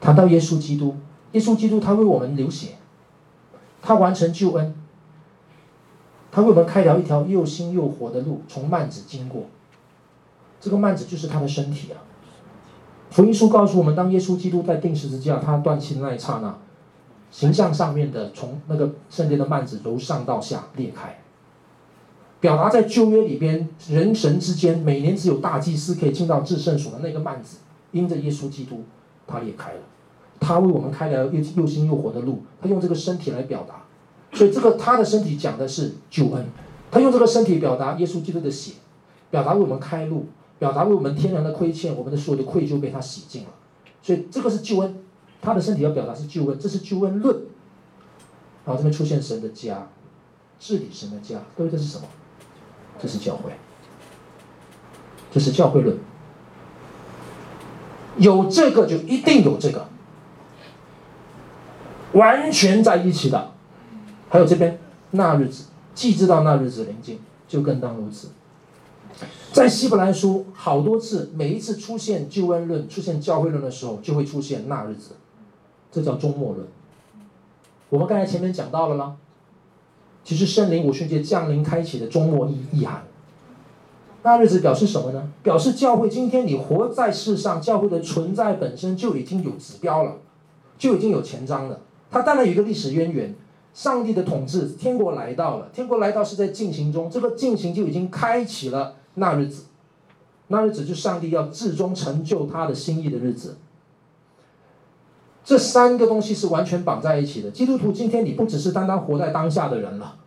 [0.00, 0.96] 谈到耶稣基督。
[1.30, 2.70] 耶稣基督他为我们流血。
[3.80, 4.74] 他完成救恩，
[6.32, 9.44] 他为我们开了一条又新又活的路，从幔子经过。
[10.60, 12.02] 这个幔子就是他的身体啊。
[13.10, 16.58] 福音书告诉我们，当耶稣基督在钉十字架，他断气的那一刹那，
[17.30, 21.19] 形象上面的从那个圣殿的幔子由上到下裂开，
[22.40, 27.58] 表达在旧约里边人神之间，每年只有大祭司可以进到至圣所的那个幔子，
[27.92, 28.82] 因着耶稣基督，
[29.26, 29.80] 他裂开了。
[30.40, 33.84] 他为我们开了又又新又活的路，他用这个身体来表达，
[34.32, 36.46] 所以这个他的身体讲的是救恩，
[36.90, 38.72] 他用这个身体表达耶稣基督的血，
[39.30, 40.24] 表达为我们开路，
[40.58, 43.50] 表达为我们天然的亏欠，我们的所有的愧疚被他洗净了，
[44.02, 44.96] 所以这个是救恩，
[45.42, 47.36] 他的身体要表达是救恩，这是救恩论。
[48.64, 49.88] 然后这边出现神的家，
[50.58, 52.04] 治理神的家，各位这是什么？
[53.00, 53.52] 这是教会，
[55.32, 55.96] 这是教会论，
[58.18, 59.88] 有这个就一定有这个。
[62.12, 63.52] 完全在一起的，
[64.28, 64.80] 还有这边
[65.12, 68.30] 那日子，既知道那日子临近，就更当如此。
[69.52, 75.16] 在希伯来书好多次，每一次出现救恩论、出现教会论的时候，就会出现那日子，
[75.92, 76.66] 这叫终末论。
[77.88, 79.14] 我们刚才前面讲到了啦，
[80.30, 83.02] 其实圣灵五旬节降临开启的终末意意涵。
[84.22, 85.28] 那日子表示什么呢？
[85.42, 90.18] 表示教会今天你活在世上，教会的存在本身就已经有指标了，
[90.78, 91.80] 就已经有前章了。
[92.12, 93.34] 它当然有一个历史渊源，
[93.74, 99.64] 上帝的统治，天国来到了，天国来到是在进行中，这个进行就已经开启了那日子，
[100.46, 103.56] 那日子就上帝要至终成就他的心意的日子。
[105.42, 107.50] 这三个东西是完全绑在一起的。
[107.50, 110.18] 基督徒今天你不只是单单活在当下的人了，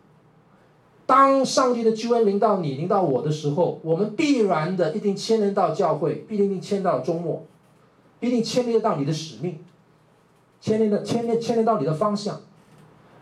[1.06, 7.46] 当上帝的救恩临到你、临到我的时候，我们必然的一定牵连到教会，必定牵连到周末，
[8.20, 9.60] 必定牵连到你的使命。
[10.62, 12.40] 牵连的牵连牵连到你的方向，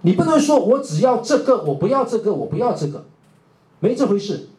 [0.04, 3.04] 你不能说我只要这个，我不要这个，我不要这个，
[3.80, 4.50] 没这回事。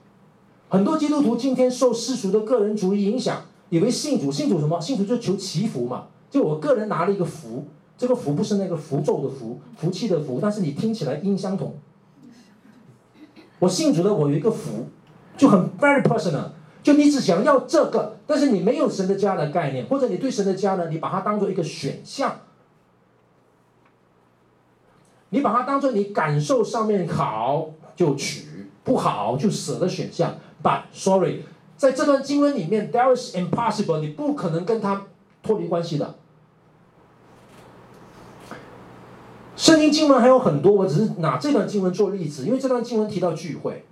[0.69, 4.81] 很多基督徒今天受世俗的个人主义影响，以为信主信主什么？
[4.81, 7.67] 信主就求祈福嘛，就我个人拿了一个福，
[7.97, 11.75] 这个福不是那个符咒的福，福气的福，但是你听起来音相同。
[13.63, 14.89] 我信主的，我有一个福，
[15.37, 16.47] 就很 very personal，
[16.83, 22.41] 就你只想要这个，但是你没有神的家的概念，或者你对神的家呢，你把它当做一个选项。
[25.29, 30.35] 你把它当做你感受上面好就取，不好就舍的选项。
[30.61, 31.45] But sorry，
[31.77, 35.07] 在这段经文里面，there is impossible，你不可能跟他
[35.41, 36.17] 脱离关系的。
[39.63, 43.85] 圣经经文还有很多，我只是拿这段经文做例子，因为这段经文提到聚会，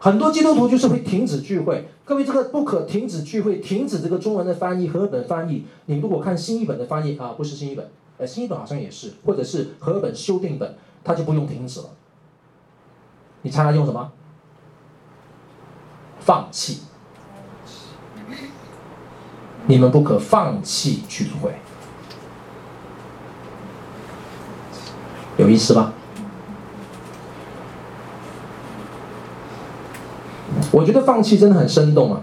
[0.00, 1.88] 很多基督徒就是会停止聚会。
[2.04, 7.88] 各位，这个不可停止聚会，停止这个中文的翻译和合本翻译，你如果看新译本的翻译啊，不是新译本。
[8.18, 10.74] 呃新译本好像也是，或者是和本修订本，
[11.04, 11.86] 它就不用停止了。
[13.42, 14.10] 你猜它用什么？
[16.18, 16.80] 放弃。
[19.66, 21.54] 你们不可放弃聚会。
[25.36, 25.92] 有意思吧？
[30.70, 32.22] 我觉得放弃真的很生动啊！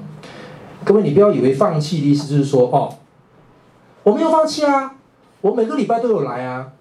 [0.83, 2.95] 各位，你不要以为放弃的意思就是说，哦，
[4.03, 4.95] 我没有放弃啊，
[5.41, 6.71] 我每个礼拜都有来啊。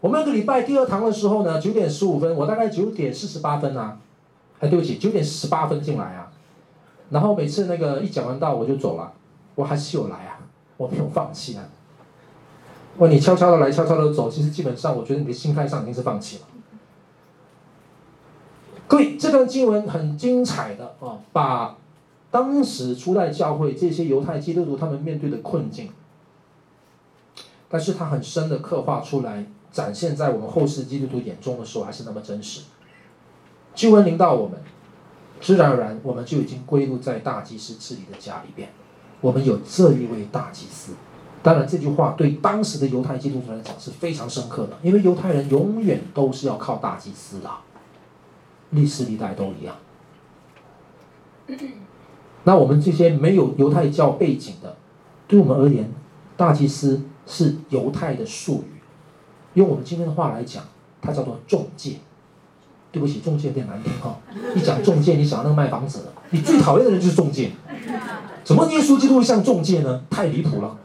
[0.00, 3.98] 我每个礼拜第二堂的时候呢，九点十五分，我大概九点四十八分啊，
[4.60, 6.28] 哎，对不起，九点四十八分进来啊。
[7.10, 9.12] 然后每次那个一讲完道我就走了，
[9.56, 10.38] 我还是有来啊，
[10.76, 11.64] 我没有放弃啊。
[12.98, 16.44] 问你悄悄的来，悄悄的走，其实基本上我觉得你的心态上已经是放弃了。
[18.88, 21.76] 各位，这段经文很精彩的啊，把
[22.30, 25.90] 当时初代教会这些犹太基督徒他们面对的困境，
[27.68, 32.62] 但是他很深的刻画出来，展现在我们后世基督徒眼中的时候，还是那么真实。
[33.74, 34.58] 经文临到我们，
[35.40, 38.70] 自然而然我们就已经归入在大祭司治理的家里边，
[39.20, 40.92] 我们有这一位大祭司。
[41.46, 47.48] 当然，这句话对当时的犹太基督徒来讲是非常深刻的，因为犹太人永远都是要靠大祭司的。
[48.70, 49.76] 历世历代都一样。
[52.42, 54.74] 那我们这些没有犹太教背景的，
[55.28, 55.88] 对我们而言，
[56.36, 58.80] 大祭司是犹太的术语，
[59.54, 60.64] 用我们今天的话来讲，
[61.00, 61.98] 它叫做中介。
[62.90, 64.18] 对不起，中介有点难听哈。
[64.56, 67.52] 一讲中介，你想到那个卖房子的，你最讨厌的人就是中介。
[68.42, 70.02] 怎么耶稣基督会像中介呢？
[70.10, 70.76] 太离谱了。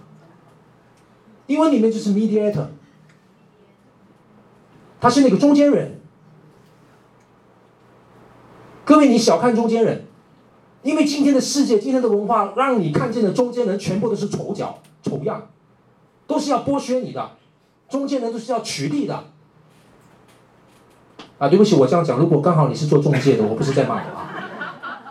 [1.51, 2.67] 因为里面就是 mediator，
[5.01, 5.99] 他是那个中间人。
[8.85, 10.05] 各位，你小看中间人，
[10.81, 15.49] 因为今天的世界、今天的文化，让你看见的中间人全部都是丑角、丑样，
[16.25, 17.31] 都是要剥削你的，
[17.89, 19.25] 中间人都是要取利的。
[21.37, 24.29] 啊，对不起，我这样讲，如果刚好你是做中介的，我不是在骂你啊。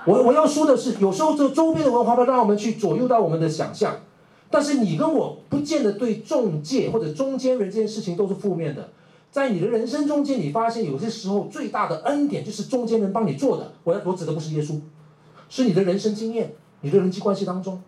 [0.07, 3.97] 我我要说的是，有时候这周边的文化会让我们去左右到我们的想象，
[4.51, 8.89] 但是你跟我不见得对中介或者中间人这件事情都是负面的。
[9.31, 13.73] 在你的人生中间，你发现有些时候最大的恩典就是中间人帮你做的。
[13.85, 14.81] 我要我指的不是耶稣，
[15.49, 17.81] 是你的人生经验，你的人际关系当中，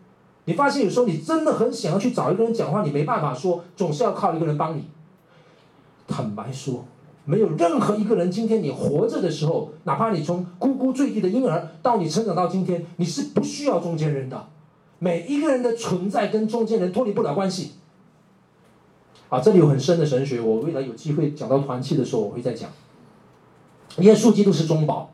[0.45, 4.85] 你发现有时候你真的很想要去找一个人讲话，你没办法说，总是要靠一个人帮你。
[6.07, 6.85] 坦白说，
[7.25, 14.49] 没有任何一个人今天你活着的时候，哪怕你从呱呱坠地的婴儿到你成长到今天，你是不需要中间人的。
[15.03, 17.73] 每一个人的存在跟中间人脱离不了关系。
[19.29, 22.71] 啊，这里有很深的神学，我未来有机会讲到团契的时候，我会再讲。
[23.99, 25.11] 耶稣基督是中保，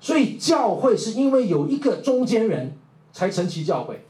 [0.00, 2.72] 所以教会是因为有一个中间人
[3.12, 4.00] 才成其教会。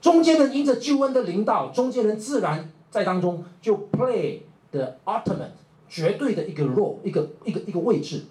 [0.00, 5.50] 中间人因着救恩的领导，中间人自然在当中就 play the ultimate
[5.88, 8.26] 绝对的一个 role，一个一个一个位置，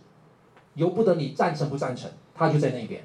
[0.75, 3.03] 由不得你赞成不赞成，他就在那边。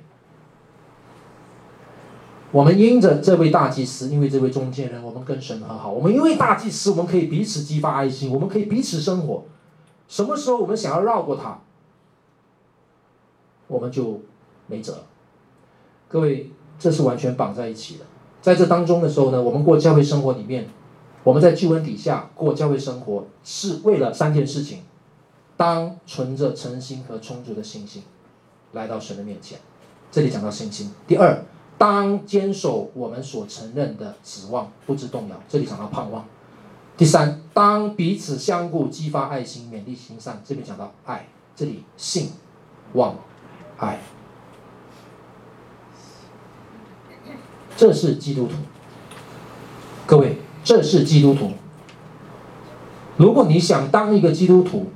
[2.51, 5.93] 我们因着这位大祭司，因为这位中间人，我们跟神和好。
[5.93, 9.45] 我们因为大祭司，我们可以彼此激发爱心，我们可以彼此生活。
[10.09, 11.61] 什么时候我们想要绕过他，
[13.67, 14.23] 我们就
[14.67, 15.05] 没辙。
[16.09, 18.05] 各位，这是完全绑在一起的。
[18.41, 20.69] 在这当中的时候呢，我们过教会生活里面，
[21.25, 24.79] 我们在救恩底下过教会生活，是为了三件事情：
[25.59, 28.05] 当存着诚心和充足的信心
[28.73, 29.59] 来到神的面前。
[30.11, 30.91] 这里讲到信心。
[31.07, 31.45] 第二。
[31.79, 35.37] 当坚守我们所承认的指望，不知动摇。
[35.49, 36.25] 这里讲到盼望。
[36.97, 40.43] 第三，当彼此相顾，激发爱心，勉励行善。
[40.45, 41.29] 这边讲到爱。
[41.55, 42.33] 这里信、
[42.95, 43.15] 望、
[43.77, 44.01] 爱。
[47.77, 48.55] 这是基督徒。
[50.05, 51.53] 各位，这是基督徒。
[53.17, 54.91] 如果你想当一个基督徒，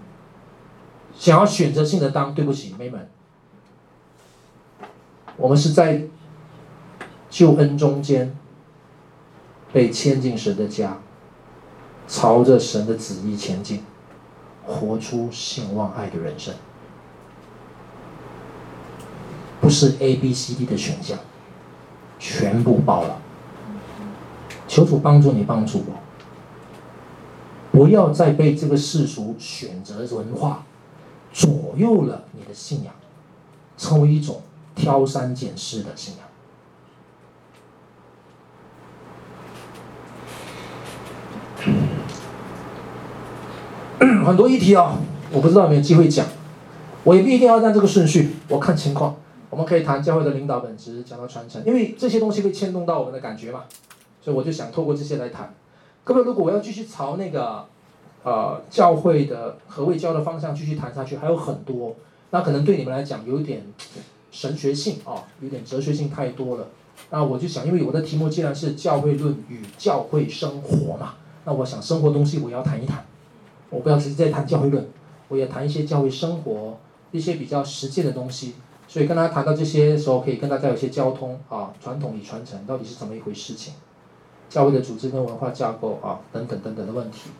[1.16, 3.08] 想要选择性的当，对不起，妹们，
[5.36, 6.08] 我们是在。
[7.32, 8.36] 救恩中间，
[9.72, 10.98] 被牵进神的家，
[12.06, 13.82] 朝着神的旨意前进，
[14.66, 16.54] 活出信望爱的人生，
[19.62, 21.18] 不是 A B C D 的选项，
[22.18, 23.18] 全部包了。
[24.68, 25.94] 求主帮助你，帮助我，
[27.70, 30.66] 不要再被这个世俗选择文化
[31.32, 32.92] 左右了你的信仰，
[33.78, 34.42] 成为一种
[34.74, 36.26] 挑三拣四的信仰。
[44.26, 44.96] 很多议题哦，
[45.30, 46.26] 我不知道有没有机会讲，
[47.04, 49.14] 我也不一定要按这个顺序，我看情况。
[49.48, 53.64] 我们可以谈教会的领导本质，讲到传承，因为这些东西会牵动到我们的感觉嘛，
[54.20, 55.54] 所以我就想透过这些来谈。
[56.02, 57.64] 各位，如果我要继续朝那个，
[58.24, 61.94] 呃，教会的何谓教的方向继续谈下去，还有很多，
[62.30, 63.62] 那可能对你们来讲有一点
[64.32, 66.66] 神学性啊、哦，有点哲学性太多了。
[67.10, 73.04] 那我就想，因为我的题目既然是教会论与教会生活嘛，那我想生活东西我要谈一谈。
[73.72, 74.86] 我不要直接在谈教会论，
[75.28, 76.78] 我也谈一些教会生活
[77.10, 78.54] 一些比较实践的东西。
[78.86, 83.72] 所以跟大家谈到这些时候，可以跟大家有些交通啊，传统与传承到底是怎么一回事情，
[84.50, 87.30] 教会的组织跟文化架构啊，等等等等的问题。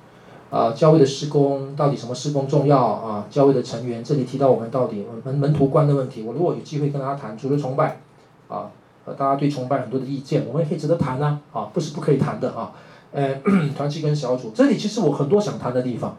[0.50, 3.26] 啊，教会的施工到底什么施工重要啊？
[3.30, 6.22] 教会的成员，这里提到我们到底门门徒观的问题。
[6.22, 8.00] 我如果有机会跟大家谈，除了崇拜，
[8.48, 8.70] 啊，
[9.04, 12.72] 大家对崇拜很多的意见，我们也可以值得谈啊，啊，不是不可以谈的啊。
[13.12, 13.34] 呃，
[13.76, 16.16] 团契跟小组，这里其实我很多想谈的地方。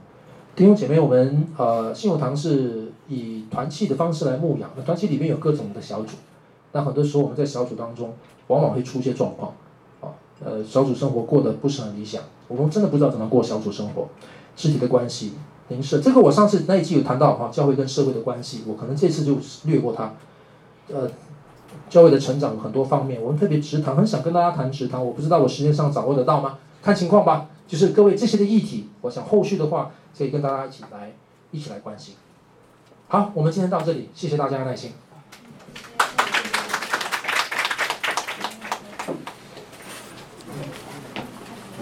[0.56, 6.16] 弟兄姐妹，我们呃信友堂是以团契的方式来牧养，那团契里面有各种的小组，
[6.72, 8.14] 那很多时候我们在小组当中，
[8.48, 9.54] 往往会出现状况。
[10.02, 10.14] 啊
[10.44, 14.10] 呃，小组生活过得不是很理想，我们真的不知道怎么过小组生活，
[14.58, 15.34] 肢体的关系，
[15.70, 20.14] 邻舍，这个我上次那一期有谈到哈，教会跟社会的关系，我可能这次就略过它。
[20.90, 21.10] 呃，
[21.90, 26.60] 教会的成长有很多方面，我们特别直谈，很想跟大家谈直谈，我不知道我时间上掌握得到吗？
[26.84, 27.50] 看情况吧。
[27.66, 31.12] 就是各位这些的议题，我想后续的话可以跟大家一起来
[31.50, 32.14] 一起来关心。
[33.08, 34.92] 好，我们今天到这里，谢谢大家的耐心。